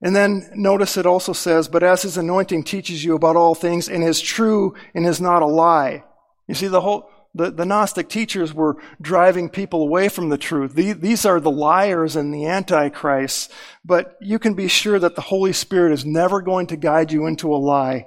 And 0.07 0.15
then 0.15 0.49
notice 0.55 0.97
it 0.97 1.05
also 1.05 1.33
says, 1.33 1.67
but 1.67 1.83
as 1.83 2.03
his 2.03 2.17
anointing 2.17 2.63
teaches 2.63 3.05
you 3.05 3.17
about 3.17 3.35
all 3.35 3.57
things 3.57 3.89
and 3.89 4.05
is 4.05 4.21
true 4.21 4.73
and 4.95 5.05
is 5.05 5.21
not 5.21 5.43
a 5.43 5.47
lie. 5.47 6.05
You 6.47 6.55
see, 6.55 6.69
the 6.69 6.81
whole, 6.81 7.11
the, 7.35 7.51
the 7.51 7.67
Gnostic 7.67 8.09
teachers 8.09 8.55
were 8.55 8.77
driving 9.03 9.49
people 9.49 9.83
away 9.83 10.09
from 10.09 10.29
the 10.29 10.39
truth. 10.39 10.75
these 10.75 11.27
are 11.27 11.41
the 11.41 11.51
liars 11.51 12.15
and 12.15 12.33
the 12.33 12.47
antichrists, 12.47 13.53
but 13.85 14.17
you 14.21 14.39
can 14.39 14.55
be 14.55 14.69
sure 14.69 15.01
that 15.01 15.17
the 15.17 15.23
Holy 15.23 15.53
Spirit 15.53 15.93
is 15.93 16.07
never 16.07 16.41
going 16.41 16.69
to 16.69 16.77
guide 16.77 17.11
you 17.11 17.27
into 17.27 17.53
a 17.53 17.59
lie. 17.59 18.07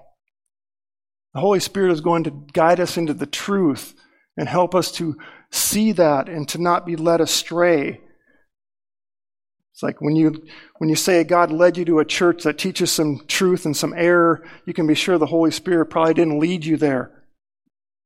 The 1.34 1.42
Holy 1.42 1.60
Spirit 1.60 1.92
is 1.92 2.00
going 2.00 2.24
to 2.24 2.46
guide 2.54 2.80
us 2.80 2.96
into 2.96 3.14
the 3.14 3.26
truth 3.26 3.94
and 4.38 4.48
help 4.48 4.74
us 4.74 4.90
to 4.94 5.18
see 5.52 5.92
that 5.92 6.30
and 6.30 6.48
to 6.48 6.62
not 6.62 6.86
be 6.86 6.96
led 6.96 7.20
astray. 7.20 8.00
It's 9.80 9.84
like 9.84 10.02
when 10.02 10.18
you 10.18 10.46
when 10.80 10.90
you 10.90 10.98
say 10.98 11.24
God 11.24 11.54
led 11.54 11.78
you 11.78 11.86
to 11.86 12.00
a 12.00 12.06
church 12.06 12.44
that 12.44 12.58
teaches 12.58 12.92
some 12.92 13.22
truth 13.30 13.66
and 13.66 13.78
some 13.78 13.94
error, 13.96 14.46
you 14.66 14.74
can 14.74 14.86
be 14.86 14.94
sure 14.94 15.18
the 15.18 15.26
Holy 15.26 15.52
Spirit 15.52 15.86
probably 15.86 16.14
didn't 16.14 16.42
lead 16.42 16.66
you 16.66 16.76
there 16.76 17.24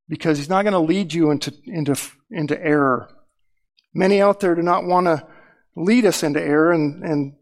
because 0.07 0.37
he's 0.37 0.49
not 0.49 0.61
going 0.61 0.73
to 0.73 0.79
lead 0.79 1.15
you 1.15 1.31
into, 1.31 1.51
into, 1.65 1.99
into 2.29 2.63
error. 2.63 3.09
Many 3.91 4.21
out 4.21 4.39
there 4.39 4.53
do 4.53 4.61
not 4.61 4.85
want 4.85 5.07
to 5.07 5.25
lead 5.75 6.05
us 6.05 6.21
into 6.21 6.39
error 6.39 6.71
and, 6.71 7.03
and 7.03 7.33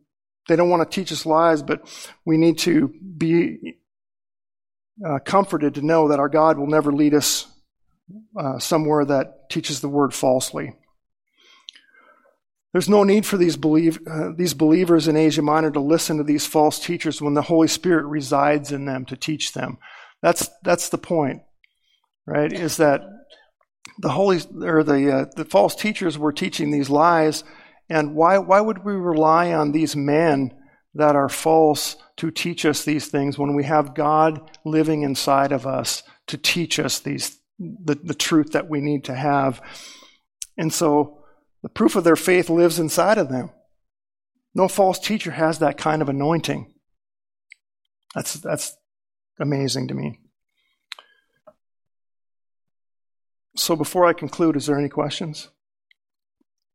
they 0.48 0.56
don't 0.56 0.70
want 0.70 0.90
to 0.90 0.96
teach 0.96 1.12
us 1.12 1.26
lies, 1.26 1.62
but 1.62 1.82
we 2.26 2.38
need 2.38 2.58
to 2.60 2.88
be 2.88 3.80
uh, 5.06 5.20
comforted 5.26 5.76
to 5.76 5.82
know 5.82 6.08
that 6.08 6.20
our 6.20 6.30
God 6.30 6.58
will 6.58 6.68
never 6.68 6.94
lead 6.94 7.14
us 7.14 7.48
uh, 8.40 8.60
somewhere 8.60 9.04
that 9.04 9.50
teaches 9.50 9.82
the 9.82 9.90
word 9.90 10.14
falsely. 10.14 10.72
There's 12.74 12.90
no 12.90 13.04
need 13.04 13.26
for 13.26 13.38
these, 13.38 13.58
believe, 13.58 14.00
uh, 14.08 14.30
these 14.36 14.54
believers 14.54 15.08
in 15.08 15.18
Asia 15.18 15.42
Minor 15.42 15.72
to 15.72 15.80
listen 15.80 16.18
to 16.18 16.24
these 16.24 16.46
false 16.46 16.80
teachers 16.80 17.22
when 17.22 17.34
the 17.34 17.42
Holy 17.42 17.68
Spirit 17.68 18.06
resides 18.06 18.72
in 18.72 18.86
them 18.86 19.06
to 19.06 19.18
teach 19.18 19.54
them. 19.54 19.78
That's, 20.22 20.50
that's 20.64 20.90
the 20.90 20.98
point 20.98 21.42
right? 22.26 22.52
Is 22.52 22.78
that 22.78 23.02
the 24.00 24.10
holy 24.10 24.40
or 24.62 24.84
the 24.84 25.12
uh, 25.12 25.26
the 25.36 25.46
false 25.46 25.76
teachers 25.76 26.18
were 26.18 26.32
teaching 26.32 26.72
these 26.72 26.90
lies, 26.90 27.44
and 27.90 28.16
why 28.16 28.38
why 28.38 28.62
would 28.62 28.84
we 28.84 28.94
rely 28.94 29.54
on 29.54 29.72
these 29.72 29.96
men 29.96 30.52
that 30.94 31.16
are 31.16 31.30
false 31.30 31.96
to 32.18 32.32
teach 32.32 32.66
us 32.66 32.84
these 32.84 33.08
things 33.08 33.38
when 33.38 33.56
we 33.56 33.64
have 33.64 33.96
God 33.96 34.50
living 34.66 35.04
inside 35.04 35.52
of 35.52 35.66
us 35.66 36.04
to 36.28 36.38
teach 36.38 36.80
us 36.80 37.00
these 37.00 37.40
the, 37.60 37.96
the 37.96 38.14
truth 38.14 38.52
that 38.52 38.70
we 38.70 38.82
need 38.82 39.04
to 39.06 39.16
have? 39.16 39.62
And 40.58 40.74
so 40.74 41.21
the 41.64 41.70
proof 41.70 41.96
of 41.96 42.04
their 42.04 42.16
faith 42.16 42.50
lives 42.50 42.80
inside 42.80 43.18
of 43.18 43.30
them. 43.30 43.52
No 44.54 44.68
false 44.68 45.00
teacher 45.00 45.32
has 45.32 45.60
that 45.60 45.78
kind 45.78 46.02
of 46.02 46.10
anointing. 46.10 46.74
That's 48.14 48.34
that's 48.34 48.76
amazing 49.40 49.88
to 49.88 49.94
me. 49.94 50.20
So 53.56 53.76
before 53.76 54.06
I 54.06 54.14
conclude, 54.14 54.56
is 54.56 54.66
there 54.66 54.80
any 54.80 54.90
questions? 54.90 55.50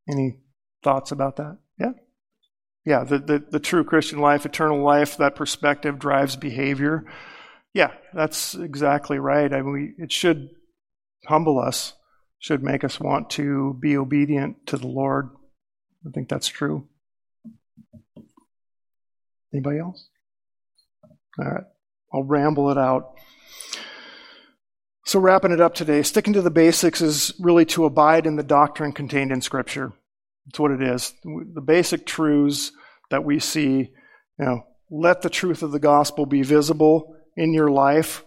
Any 0.09 0.39
thoughts 0.83 1.11
about 1.11 1.37
that? 1.37 1.59
Yeah? 1.79 1.93
Yeah, 2.85 3.03
the, 3.03 3.19
the, 3.19 3.45
the 3.51 3.61
true 3.61 3.83
Christian 3.83 4.21
life, 4.21 4.47
eternal 4.47 4.83
life, 4.83 5.17
that 5.17 5.35
perspective 5.35 5.99
drives 5.99 6.37
behavior. 6.37 7.05
Yeah, 7.75 7.93
that's 8.15 8.55
exactly 8.55 9.19
right. 9.19 9.53
I 9.53 9.63
mean, 9.63 9.73
we, 9.73 10.05
it 10.05 10.13
should 10.13 10.51
humble 11.27 11.59
us, 11.59 11.95
should 12.39 12.63
make 12.63 12.85
us 12.85 13.01
want 13.01 13.31
to 13.31 13.77
be 13.81 13.97
obedient 13.97 14.67
to 14.67 14.77
the 14.77 14.87
Lord. 14.87 15.31
I 16.07 16.11
think 16.11 16.29
that's 16.29 16.49
true. 16.49 16.87
Anybody 19.53 19.79
else? 19.79 20.09
All 21.39 21.45
right, 21.45 21.65
I'll 22.13 22.23
ramble 22.23 22.71
it 22.71 22.79
out. 22.79 23.15
So, 25.07 25.21
wrapping 25.21 25.53
it 25.53 25.61
up 25.61 25.75
today, 25.75 26.03
sticking 26.03 26.33
to 26.33 26.43
the 26.43 26.51
basics 26.51 27.01
is 27.01 27.33
really 27.39 27.65
to 27.67 27.85
abide 27.85 28.27
in 28.27 28.37
the 28.37 28.43
doctrine 28.43 28.93
contained 28.93 29.31
in 29.31 29.41
Scripture. 29.41 29.93
That's 30.47 30.59
what 30.59 30.73
it 30.73 30.83
is. 30.83 31.15
The 31.25 31.61
basic 31.61 32.07
truths 32.07 32.73
that 33.11 33.25
we 33.25 33.39
see, 33.39 33.93
you 34.39 34.45
know, 34.45 34.67
let 34.91 35.23
the 35.23 35.31
truth 35.31 35.63
of 35.63 35.73
the 35.73 35.79
gospel 35.79 36.27
be 36.27 36.43
visible 36.43 37.17
in 37.37 37.53
your 37.53 37.71
life. 37.71 38.25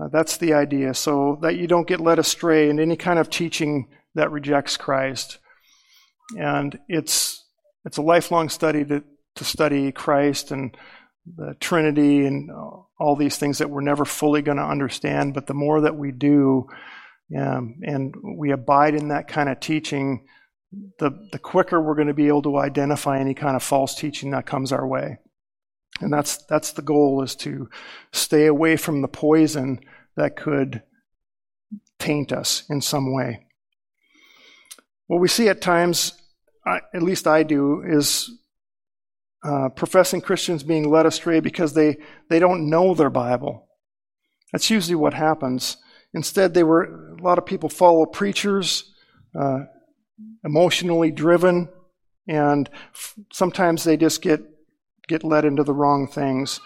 Uh, 0.00 0.08
that's 0.12 0.36
the 0.38 0.54
idea. 0.54 0.94
So 0.94 1.38
that 1.42 1.56
you 1.56 1.66
don't 1.66 1.86
get 1.86 2.00
led 2.00 2.18
astray 2.18 2.68
in 2.68 2.80
any 2.80 2.96
kind 2.96 3.18
of 3.18 3.30
teaching 3.30 3.88
that 4.14 4.30
rejects 4.30 4.76
Christ. 4.76 5.38
And 6.38 6.78
it's, 6.88 7.44
it's 7.84 7.98
a 7.98 8.02
lifelong 8.02 8.48
study 8.48 8.84
to, 8.84 9.04
to 9.36 9.44
study 9.44 9.92
Christ 9.92 10.50
and 10.50 10.76
the 11.36 11.54
Trinity 11.60 12.26
and 12.26 12.50
all 12.98 13.16
these 13.16 13.36
things 13.36 13.58
that 13.58 13.70
we're 13.70 13.80
never 13.80 14.04
fully 14.04 14.42
going 14.42 14.58
to 14.58 14.64
understand. 14.64 15.34
But 15.34 15.46
the 15.46 15.54
more 15.54 15.82
that 15.82 15.96
we 15.96 16.12
do, 16.12 16.68
um, 17.36 17.76
and 17.82 18.14
we 18.22 18.50
abide 18.52 18.94
in 18.94 19.08
that 19.08 19.28
kind 19.28 19.48
of 19.48 19.60
teaching, 19.60 20.26
the, 20.98 21.10
the 21.32 21.38
quicker 21.38 21.80
we're 21.80 21.94
going 21.94 22.08
to 22.08 22.14
be 22.14 22.28
able 22.28 22.42
to 22.42 22.58
identify 22.58 23.18
any 23.18 23.34
kind 23.34 23.56
of 23.56 23.62
false 23.62 23.94
teaching 23.94 24.30
that 24.32 24.46
comes 24.46 24.72
our 24.72 24.86
way. 24.86 25.18
And 26.00 26.12
that's, 26.12 26.38
that's 26.46 26.72
the 26.72 26.82
goal 26.82 27.22
is 27.22 27.34
to 27.36 27.68
stay 28.12 28.46
away 28.46 28.76
from 28.76 29.00
the 29.00 29.08
poison 29.08 29.80
that 30.16 30.36
could 30.36 30.82
taint 31.98 32.32
us 32.32 32.64
in 32.68 32.80
some 32.80 33.14
way. 33.14 33.46
What 35.06 35.20
we 35.20 35.28
see 35.28 35.48
at 35.48 35.60
times, 35.60 36.14
at 36.66 37.02
least 37.02 37.26
I 37.26 37.42
do, 37.42 37.82
is 37.86 38.30
uh, 39.44 39.68
professing 39.68 40.20
Christians 40.20 40.62
being 40.62 40.90
led 40.90 41.06
astray 41.06 41.40
because 41.40 41.74
they, 41.74 41.98
they 42.30 42.38
don't 42.38 42.70
know 42.70 42.94
their 42.94 43.10
Bible. 43.10 43.68
That's 44.52 44.70
usually 44.70 44.94
what 44.94 45.14
happens. 45.14 45.76
Instead, 46.14 46.54
they 46.54 46.62
were 46.62 47.16
a 47.18 47.22
lot 47.22 47.38
of 47.38 47.46
people 47.46 47.68
follow 47.68 48.06
preachers, 48.06 48.92
uh, 49.38 49.64
emotionally 50.44 51.10
driven, 51.10 51.68
and 52.28 52.70
f- 52.94 53.14
sometimes 53.32 53.84
they 53.84 53.96
just 53.96 54.22
get 54.22 54.40
get 55.08 55.24
led 55.24 55.44
into 55.44 55.64
the 55.64 55.74
wrong 55.74 56.06
things. 56.06 56.60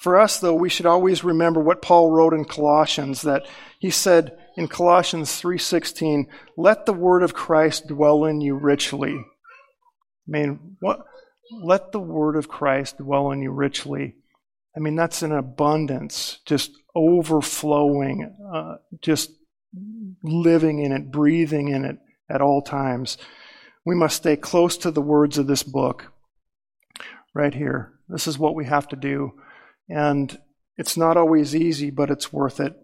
For 0.00 0.18
us, 0.18 0.38
though, 0.38 0.54
we 0.54 0.68
should 0.68 0.86
always 0.86 1.24
remember 1.24 1.60
what 1.60 1.82
Paul 1.82 2.10
wrote 2.10 2.34
in 2.34 2.44
Colossians. 2.44 3.22
That 3.22 3.46
he 3.78 3.90
said 3.90 4.36
in 4.56 4.68
Colossians 4.68 5.36
three 5.36 5.58
sixteen, 5.58 6.28
"Let 6.56 6.86
the 6.86 6.92
word 6.92 7.22
of 7.22 7.34
Christ 7.34 7.88
dwell 7.88 8.24
in 8.24 8.40
you 8.40 8.54
richly." 8.54 9.14
I 9.14 9.24
mean, 10.26 10.76
what 10.80 11.00
let 11.62 11.92
the 11.92 12.00
word 12.00 12.36
of 12.36 12.48
Christ 12.48 12.98
dwell 12.98 13.30
in 13.30 13.40
you 13.40 13.50
richly. 13.50 14.16
I 14.76 14.80
mean, 14.80 14.96
that's 14.96 15.22
an 15.22 15.32
abundance, 15.32 16.40
just 16.44 16.72
overflowing, 16.94 18.34
uh, 18.52 18.76
just 19.00 19.30
living 20.22 20.80
in 20.80 20.92
it, 20.92 21.10
breathing 21.10 21.68
in 21.68 21.84
it 21.84 21.98
at 22.28 22.42
all 22.42 22.62
times. 22.62 23.16
We 23.84 23.94
must 23.94 24.16
stay 24.16 24.36
close 24.36 24.76
to 24.78 24.90
the 24.90 25.00
words 25.00 25.38
of 25.38 25.46
this 25.46 25.62
book 25.62 26.12
right 27.36 27.54
here. 27.54 27.92
This 28.08 28.26
is 28.26 28.38
what 28.38 28.54
we 28.54 28.64
have 28.64 28.88
to 28.88 28.96
do. 28.96 29.34
And 29.88 30.36
it's 30.78 30.96
not 30.96 31.18
always 31.18 31.54
easy, 31.54 31.90
but 31.90 32.10
it's 32.10 32.32
worth 32.32 32.60
it. 32.60 32.74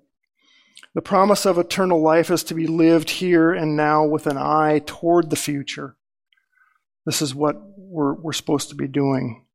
The 0.94 1.03
promise 1.03 1.46
of 1.46 1.59
eternal 1.59 2.03
life 2.03 2.30
is 2.30 2.44
to 2.44 2.55
be 2.55 2.66
lived 2.66 3.09
here 3.09 3.53
and 3.53 3.76
now 3.76 4.05
with 4.05 4.26
an 4.26 4.36
eye 4.36 4.82
toward 4.84 5.30
the 5.30 5.36
future. 5.36 5.96
This 7.07 7.22
is 7.22 7.34
what 7.34 7.57
we're, 7.78 8.12
we're 8.14 8.32
supposed 8.34 8.68
to 8.68 8.74
be 8.74 8.88
doing. 8.88 9.46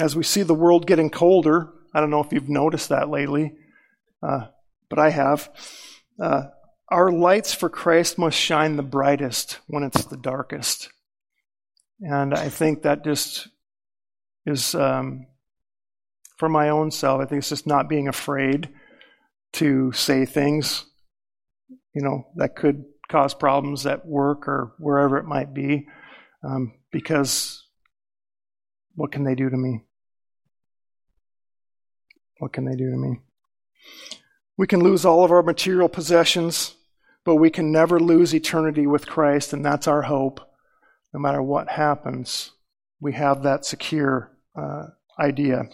As 0.00 0.16
we 0.16 0.22
see 0.22 0.42
the 0.42 0.54
world 0.54 0.86
getting 0.86 1.10
colder, 1.10 1.70
I 1.92 2.00
don't 2.00 2.10
know 2.10 2.22
if 2.22 2.32
you've 2.32 2.48
noticed 2.48 2.88
that 2.88 3.10
lately, 3.10 3.54
uh, 4.22 4.46
but 4.88 4.98
I 4.98 5.10
have. 5.10 5.50
Uh, 6.18 6.44
our 6.88 7.12
lights 7.12 7.52
for 7.52 7.68
Christ 7.68 8.18
must 8.18 8.38
shine 8.38 8.76
the 8.76 8.82
brightest 8.82 9.58
when 9.66 9.82
it's 9.82 10.04
the 10.06 10.16
darkest. 10.16 10.88
And 12.00 12.32
I 12.32 12.48
think 12.48 12.82
that 12.82 13.04
just 13.04 13.48
is, 14.46 14.74
um, 14.74 15.26
for 16.36 16.48
my 16.48 16.70
own 16.70 16.90
self, 16.90 17.20
I 17.20 17.26
think 17.26 17.40
it's 17.40 17.48
just 17.48 17.66
not 17.66 17.88
being 17.88 18.08
afraid 18.08 18.70
to 19.54 19.92
say 19.92 20.24
things, 20.24 20.86
you 21.94 22.02
know, 22.02 22.28
that 22.36 22.56
could 22.56 22.84
cause 23.08 23.34
problems 23.34 23.84
at 23.86 24.06
work 24.06 24.46
or 24.46 24.74
wherever 24.78 25.18
it 25.18 25.24
might 25.24 25.52
be. 25.52 25.86
Um, 26.42 26.74
because 26.90 27.66
what 28.94 29.12
can 29.12 29.24
they 29.24 29.34
do 29.34 29.50
to 29.50 29.56
me? 29.56 29.82
What 32.38 32.52
can 32.52 32.64
they 32.64 32.76
do 32.76 32.90
to 32.90 32.96
me? 32.96 33.20
We 34.56 34.66
can 34.66 34.80
lose 34.80 35.04
all 35.04 35.24
of 35.24 35.30
our 35.30 35.42
material 35.42 35.88
possessions, 35.88 36.74
but 37.24 37.36
we 37.36 37.50
can 37.50 37.72
never 37.72 38.00
lose 38.00 38.34
eternity 38.34 38.86
with 38.86 39.06
Christ, 39.06 39.52
and 39.52 39.64
that's 39.64 39.86
our 39.86 40.02
hope. 40.02 40.40
No 41.12 41.20
matter 41.20 41.42
what 41.42 41.68
happens, 41.68 42.52
we 43.00 43.12
have 43.14 43.42
that 43.42 43.64
secure 43.64 44.30
uh, 44.56 44.86
idea. 45.18 45.64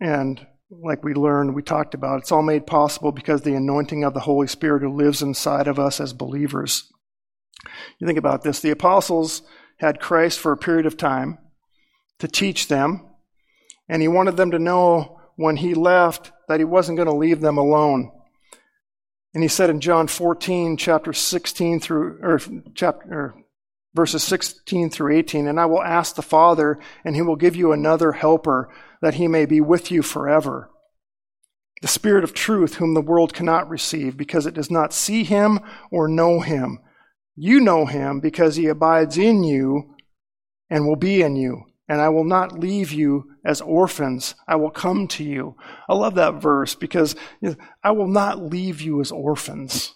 And 0.00 0.46
like 0.70 1.04
we 1.04 1.14
learned, 1.14 1.54
we 1.54 1.62
talked 1.62 1.94
about, 1.94 2.20
it's 2.20 2.32
all 2.32 2.42
made 2.42 2.66
possible 2.66 3.12
because 3.12 3.42
the 3.42 3.54
anointing 3.54 4.04
of 4.04 4.14
the 4.14 4.20
Holy 4.20 4.46
Spirit 4.46 4.82
who 4.82 4.92
lives 4.92 5.22
inside 5.22 5.68
of 5.68 5.78
us 5.78 6.00
as 6.00 6.12
believers. 6.12 6.90
You 7.98 8.06
think 8.06 8.18
about 8.18 8.42
this 8.42 8.60
the 8.60 8.70
apostles 8.70 9.42
had 9.78 10.00
Christ 10.00 10.38
for 10.38 10.52
a 10.52 10.56
period 10.56 10.86
of 10.86 10.96
time 10.96 11.38
to 12.18 12.28
teach 12.28 12.68
them, 12.68 13.06
and 13.88 14.02
he 14.02 14.08
wanted 14.08 14.36
them 14.36 14.50
to 14.50 14.58
know 14.58 15.20
when 15.36 15.56
he 15.56 15.74
left 15.74 16.32
that 16.48 16.58
he 16.58 16.64
wasn't 16.64 16.96
going 16.96 17.08
to 17.08 17.14
leave 17.14 17.40
them 17.40 17.58
alone. 17.58 18.10
And 19.34 19.42
he 19.42 19.48
said 19.48 19.70
in 19.70 19.80
John 19.80 20.08
14, 20.08 20.76
chapter 20.76 21.12
16 21.12 21.80
through, 21.80 22.18
or 22.22 22.40
chapter, 22.74 23.06
or 23.12 23.34
verses 23.98 24.22
16 24.22 24.90
through 24.90 25.12
18, 25.16 25.48
and 25.48 25.58
I 25.58 25.66
will 25.66 25.82
ask 25.82 26.14
the 26.14 26.22
Father, 26.22 26.78
and 27.04 27.16
he 27.16 27.22
will 27.22 27.34
give 27.34 27.56
you 27.56 27.72
another 27.72 28.12
helper, 28.12 28.72
that 29.02 29.14
he 29.14 29.26
may 29.26 29.44
be 29.44 29.60
with 29.60 29.90
you 29.90 30.02
forever. 30.02 30.70
The 31.82 31.88
Spirit 31.88 32.22
of 32.22 32.32
truth, 32.32 32.76
whom 32.76 32.94
the 32.94 33.00
world 33.00 33.34
cannot 33.34 33.68
receive, 33.68 34.16
because 34.16 34.46
it 34.46 34.54
does 34.54 34.70
not 34.70 34.92
see 34.92 35.24
him 35.24 35.58
or 35.90 36.06
know 36.06 36.38
him. 36.38 36.78
You 37.34 37.58
know 37.58 37.86
him 37.86 38.20
because 38.20 38.54
he 38.54 38.68
abides 38.68 39.18
in 39.18 39.42
you 39.42 39.96
and 40.70 40.86
will 40.86 40.94
be 40.94 41.20
in 41.20 41.34
you. 41.34 41.64
And 41.88 42.00
I 42.00 42.08
will 42.08 42.22
not 42.24 42.56
leave 42.56 42.92
you 42.92 43.24
as 43.44 43.60
orphans. 43.60 44.36
I 44.46 44.54
will 44.54 44.70
come 44.70 45.08
to 45.08 45.24
you. 45.24 45.56
I 45.88 45.94
love 45.94 46.14
that 46.14 46.40
verse 46.40 46.76
because 46.76 47.16
I 47.82 47.90
will 47.90 48.06
not 48.06 48.38
leave 48.40 48.80
you 48.80 49.00
as 49.00 49.10
orphans. 49.10 49.92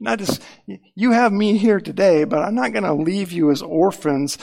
Not 0.00 0.18
just, 0.18 0.42
you 0.66 1.12
have 1.12 1.32
me 1.32 1.58
here 1.58 1.80
today, 1.80 2.24
but 2.24 2.40
I'm 2.40 2.54
not 2.54 2.72
going 2.72 2.84
to 2.84 2.94
leave 2.94 3.30
you 3.30 3.50
as 3.50 3.62
orphans. 3.62 4.36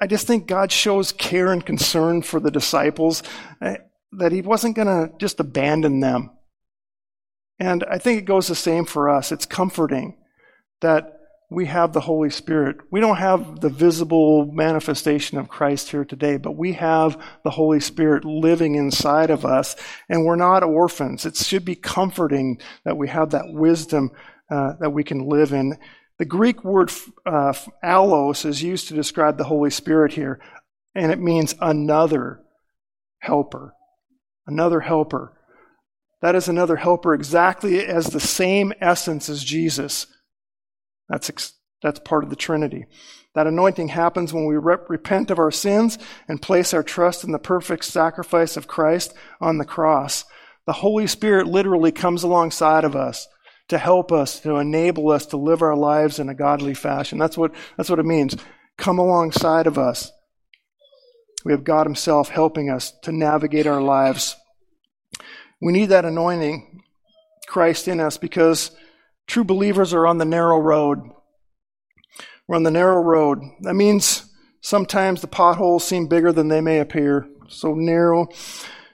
I 0.00 0.06
just 0.06 0.26
think 0.26 0.46
God 0.46 0.70
shows 0.70 1.10
care 1.10 1.52
and 1.52 1.64
concern 1.64 2.22
for 2.22 2.38
the 2.38 2.50
disciples 2.50 3.22
eh, 3.60 3.78
that 4.12 4.32
he 4.32 4.42
wasn't 4.42 4.76
going 4.76 4.86
to 4.86 5.12
just 5.18 5.40
abandon 5.40 6.00
them. 6.00 6.30
And 7.58 7.84
I 7.84 7.98
think 7.98 8.18
it 8.18 8.24
goes 8.24 8.46
the 8.46 8.54
same 8.54 8.84
for 8.84 9.10
us. 9.10 9.32
It's 9.32 9.46
comforting 9.46 10.16
that 10.80 11.20
we 11.50 11.66
have 11.66 11.92
the 11.92 12.00
Holy 12.00 12.30
Spirit. 12.30 12.76
We 12.92 13.00
don't 13.00 13.16
have 13.16 13.60
the 13.60 13.68
visible 13.68 14.46
manifestation 14.46 15.36
of 15.36 15.48
Christ 15.48 15.90
here 15.90 16.04
today, 16.04 16.36
but 16.36 16.56
we 16.56 16.74
have 16.74 17.20
the 17.42 17.50
Holy 17.50 17.80
Spirit 17.80 18.24
living 18.24 18.76
inside 18.76 19.30
of 19.30 19.44
us, 19.44 19.74
and 20.08 20.24
we're 20.24 20.36
not 20.36 20.62
orphans. 20.62 21.26
It 21.26 21.36
should 21.36 21.64
be 21.64 21.74
comforting 21.74 22.60
that 22.84 22.96
we 22.96 23.08
have 23.08 23.30
that 23.30 23.52
wisdom 23.52 24.12
uh, 24.50 24.74
that 24.80 24.90
we 24.90 25.04
can 25.04 25.28
live 25.28 25.52
in. 25.52 25.78
The 26.18 26.24
Greek 26.24 26.64
word 26.64 26.92
uh, 27.24 27.54
allos 27.82 28.44
is 28.44 28.62
used 28.62 28.88
to 28.88 28.94
describe 28.94 29.38
the 29.38 29.44
Holy 29.44 29.70
Spirit 29.70 30.12
here, 30.12 30.40
and 30.94 31.10
it 31.10 31.18
means 31.18 31.54
another 31.60 32.40
helper. 33.20 33.74
Another 34.46 34.80
helper. 34.80 35.32
That 36.20 36.34
is 36.34 36.48
another 36.48 36.76
helper 36.76 37.14
exactly 37.14 37.84
as 37.86 38.08
the 38.08 38.20
same 38.20 38.72
essence 38.80 39.28
as 39.28 39.42
Jesus. 39.42 40.06
That's, 41.08 41.52
that's 41.82 42.00
part 42.00 42.24
of 42.24 42.30
the 42.30 42.36
Trinity. 42.36 42.86
That 43.34 43.46
anointing 43.46 43.88
happens 43.88 44.32
when 44.32 44.44
we 44.44 44.56
rep- 44.56 44.90
repent 44.90 45.30
of 45.30 45.38
our 45.38 45.52
sins 45.52 45.96
and 46.28 46.42
place 46.42 46.74
our 46.74 46.82
trust 46.82 47.24
in 47.24 47.32
the 47.32 47.38
perfect 47.38 47.84
sacrifice 47.84 48.56
of 48.56 48.66
Christ 48.66 49.14
on 49.40 49.58
the 49.58 49.64
cross. 49.64 50.24
The 50.66 50.74
Holy 50.74 51.06
Spirit 51.06 51.46
literally 51.46 51.92
comes 51.92 52.22
alongside 52.22 52.84
of 52.84 52.96
us 52.96 53.28
to 53.70 53.78
help 53.78 54.12
us, 54.12 54.40
to 54.40 54.56
enable 54.56 55.10
us 55.10 55.26
to 55.26 55.36
live 55.36 55.62
our 55.62 55.76
lives 55.76 56.18
in 56.18 56.28
a 56.28 56.34
godly 56.34 56.74
fashion. 56.74 57.18
That's 57.18 57.36
what, 57.36 57.52
that's 57.76 57.90
what 57.90 57.98
it 57.98 58.06
means. 58.06 58.36
Come 58.76 58.98
alongside 58.98 59.66
of 59.66 59.78
us. 59.78 60.12
We 61.44 61.52
have 61.52 61.64
God 61.64 61.86
Himself 61.86 62.28
helping 62.28 62.70
us 62.70 62.92
to 63.02 63.12
navigate 63.12 63.66
our 63.66 63.80
lives. 63.80 64.36
We 65.60 65.72
need 65.72 65.86
that 65.86 66.04
anointing, 66.04 66.82
Christ 67.46 67.88
in 67.88 67.98
us, 68.00 68.18
because 68.18 68.70
True 69.30 69.44
believers 69.44 69.94
are 69.94 70.08
on 70.08 70.18
the 70.18 70.24
narrow 70.24 70.58
road. 70.58 70.98
We're 72.48 72.56
on 72.56 72.64
the 72.64 72.70
narrow 72.72 73.00
road. 73.00 73.38
That 73.60 73.74
means 73.74 74.28
sometimes 74.60 75.20
the 75.20 75.28
potholes 75.28 75.84
seem 75.84 76.08
bigger 76.08 76.32
than 76.32 76.48
they 76.48 76.60
may 76.60 76.80
appear. 76.80 77.28
So 77.46 77.74
narrow. 77.74 78.26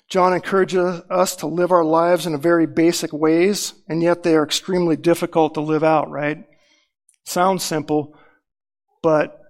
John 0.08 0.32
encourages 0.32 1.02
us 1.10 1.36
to 1.36 1.46
live 1.46 1.72
our 1.72 1.84
lives 1.84 2.26
in 2.26 2.40
very 2.40 2.66
basic 2.66 3.12
ways, 3.12 3.74
and 3.88 4.02
yet 4.02 4.22
they 4.22 4.36
are 4.36 4.44
extremely 4.44 4.96
difficult 4.96 5.54
to 5.54 5.60
live 5.60 5.82
out, 5.82 6.10
right? 6.10 6.44
Sounds 7.24 7.64
simple, 7.64 8.16
but 9.02 9.40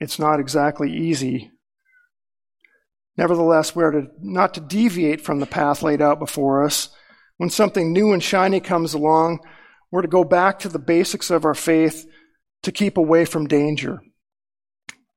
it's 0.00 0.18
not 0.18 0.40
exactly 0.40 0.90
easy. 0.90 1.50
Nevertheless, 3.16 3.74
we 3.74 3.84
are 3.84 3.90
to, 3.92 4.06
not 4.20 4.54
to 4.54 4.60
deviate 4.60 5.20
from 5.20 5.40
the 5.40 5.46
path 5.46 5.82
laid 5.82 6.02
out 6.02 6.18
before 6.18 6.64
us. 6.64 6.90
When 7.36 7.50
something 7.50 7.92
new 7.92 8.12
and 8.12 8.22
shiny 8.22 8.60
comes 8.60 8.94
along, 8.94 9.40
we're 9.90 10.02
to 10.02 10.08
go 10.08 10.24
back 10.24 10.58
to 10.60 10.68
the 10.68 10.78
basics 10.78 11.30
of 11.30 11.44
our 11.44 11.54
faith 11.54 12.06
to 12.62 12.72
keep 12.72 12.96
away 12.96 13.24
from 13.24 13.46
danger. 13.46 14.00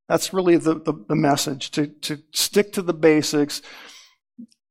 That's 0.08 0.34
really 0.34 0.58
the, 0.58 0.76
the, 0.76 0.94
the, 1.08 1.16
message, 1.16 1.72
to, 1.72 1.88
to 1.88 2.20
stick 2.32 2.74
to 2.74 2.82
the 2.82 2.94
basics. 2.94 3.62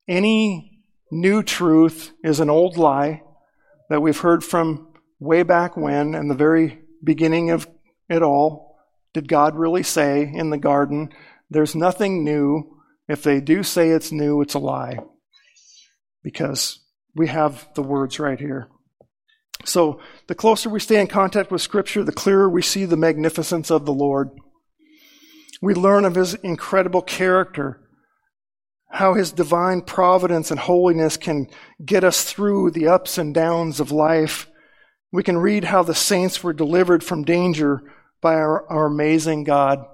Any 0.09 0.81
new 1.11 1.43
truth 1.43 2.13
is 2.25 2.41
an 2.41 2.49
old 2.49 2.79
lie 2.79 3.23
that 3.91 4.01
we've 4.01 4.19
heard 4.19 4.43
from 4.43 4.89
way 5.21 5.43
back 5.43 5.77
when, 5.77 6.15
in 6.15 6.29
the 6.29 6.35
very 6.35 6.81
beginning 7.05 7.51
of 7.51 7.69
it 8.09 8.23
all. 8.23 8.79
Did 9.13 9.29
God 9.29 9.57
really 9.57 9.83
say 9.83 10.31
in 10.33 10.51
the 10.51 10.59
garden, 10.59 11.11
there's 11.51 11.75
nothing 11.75 12.25
new? 12.25 12.79
If 13.09 13.23
they 13.23 13.41
do 13.41 13.63
say 13.63 13.91
it's 13.91 14.13
new, 14.13 14.41
it's 14.41 14.55
a 14.55 14.59
lie. 14.59 14.99
Because 16.23 16.81
we 17.15 17.27
have 17.29 17.69
the 17.75 17.83
words 17.83 18.19
right 18.19 18.39
here. 18.39 18.69
So, 19.65 20.01
the 20.29 20.35
closer 20.35 20.71
we 20.71 20.81
stay 20.81 21.01
in 21.01 21.09
contact 21.09 21.51
with 21.51 21.61
Scripture, 21.61 22.05
the 22.05 22.13
clearer 22.13 22.49
we 22.49 22.63
see 22.63 22.85
the 22.85 22.97
magnificence 22.97 23.71
of 23.71 23.85
the 23.85 23.93
Lord. 23.93 24.31
We 25.61 25.75
learn 25.75 26.05
of 26.05 26.15
His 26.15 26.35
incredible 26.35 27.03
character, 27.03 27.88
how 28.91 29.15
His 29.15 29.33
divine 29.33 29.83
providence 29.83 30.51
and 30.51 30.59
holiness 30.59 31.17
can 31.17 31.49
get 31.85 32.05
us 32.05 32.25
through 32.25 32.71
the 32.71 32.89
ups 32.89 33.19
and 33.19 33.35
downs 33.35 33.81
of 33.81 33.93
life. 33.93 34.49
We 35.13 35.23
can 35.23 35.39
read 35.39 35.65
how 35.65 35.83
the 35.83 35.95
saints 35.95 36.43
were 36.43 36.53
delivered 36.53 37.05
from 37.05 37.25
danger 37.25 37.83
by 38.21 38.35
our, 38.35 38.67
our 38.69 38.87
amazing 38.87 39.45
God. 39.45 39.85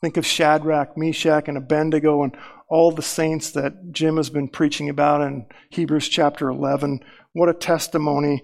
Think 0.00 0.16
of 0.16 0.26
Shadrach, 0.26 0.96
Meshach, 0.96 1.48
and 1.48 1.56
Abednego 1.56 2.22
and 2.22 2.36
all 2.68 2.92
the 2.92 3.02
saints 3.02 3.50
that 3.52 3.92
Jim 3.92 4.16
has 4.16 4.30
been 4.30 4.48
preaching 4.48 4.88
about 4.88 5.22
in 5.22 5.46
Hebrews 5.70 6.08
chapter 6.08 6.48
11. 6.48 7.00
What 7.32 7.48
a 7.48 7.54
testimony 7.54 8.42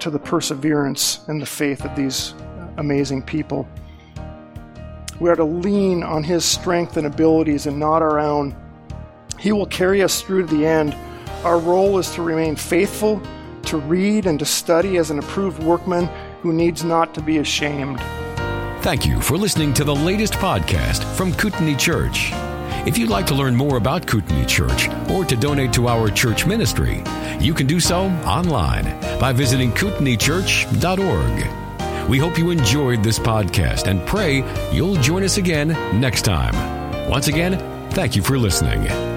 to 0.00 0.10
the 0.10 0.18
perseverance 0.18 1.20
and 1.28 1.40
the 1.42 1.46
faith 1.46 1.84
of 1.84 1.96
these 1.96 2.34
amazing 2.76 3.22
people. 3.22 3.68
We 5.20 5.30
are 5.30 5.36
to 5.36 5.44
lean 5.44 6.02
on 6.02 6.22
His 6.22 6.44
strength 6.44 6.96
and 6.96 7.06
abilities 7.06 7.66
and 7.66 7.80
not 7.80 8.02
our 8.02 8.20
own. 8.20 8.56
He 9.38 9.52
will 9.52 9.66
carry 9.66 10.02
us 10.02 10.22
through 10.22 10.46
to 10.46 10.56
the 10.56 10.66
end. 10.66 10.96
Our 11.44 11.58
role 11.58 11.98
is 11.98 12.10
to 12.14 12.22
remain 12.22 12.56
faithful, 12.56 13.22
to 13.64 13.78
read 13.78 14.26
and 14.26 14.38
to 14.38 14.44
study 14.44 14.96
as 14.96 15.10
an 15.10 15.18
approved 15.18 15.62
workman 15.62 16.06
who 16.42 16.52
needs 16.52 16.84
not 16.84 17.14
to 17.14 17.20
be 17.20 17.38
ashamed. 17.38 18.00
Thank 18.82 19.06
you 19.06 19.20
for 19.20 19.36
listening 19.36 19.74
to 19.74 19.84
the 19.84 19.94
latest 19.94 20.34
podcast 20.34 21.04
from 21.16 21.32
Kootenai 21.34 21.74
Church. 21.74 22.30
If 22.86 22.96
you'd 22.96 23.10
like 23.10 23.26
to 23.26 23.34
learn 23.34 23.54
more 23.54 23.76
about 23.76 24.06
Kootenai 24.06 24.44
Church 24.44 24.88
or 25.10 25.24
to 25.24 25.36
donate 25.36 25.72
to 25.74 25.88
our 25.88 26.08
church 26.08 26.46
ministry, 26.46 27.02
you 27.40 27.54
can 27.54 27.66
do 27.66 27.80
so 27.80 28.04
online 28.24 28.84
by 29.18 29.32
visiting 29.32 29.72
kootenaichurch.org. 29.72 32.08
We 32.08 32.18
hope 32.18 32.38
you 32.38 32.50
enjoyed 32.50 33.02
this 33.02 33.18
podcast 33.18 33.88
and 33.88 34.06
pray 34.06 34.44
you'll 34.72 34.96
join 34.96 35.24
us 35.24 35.36
again 35.36 35.68
next 36.00 36.22
time. 36.22 36.54
Once 37.10 37.28
again, 37.28 37.58
thank 37.90 38.16
you 38.16 38.22
for 38.22 38.38
listening. 38.38 39.07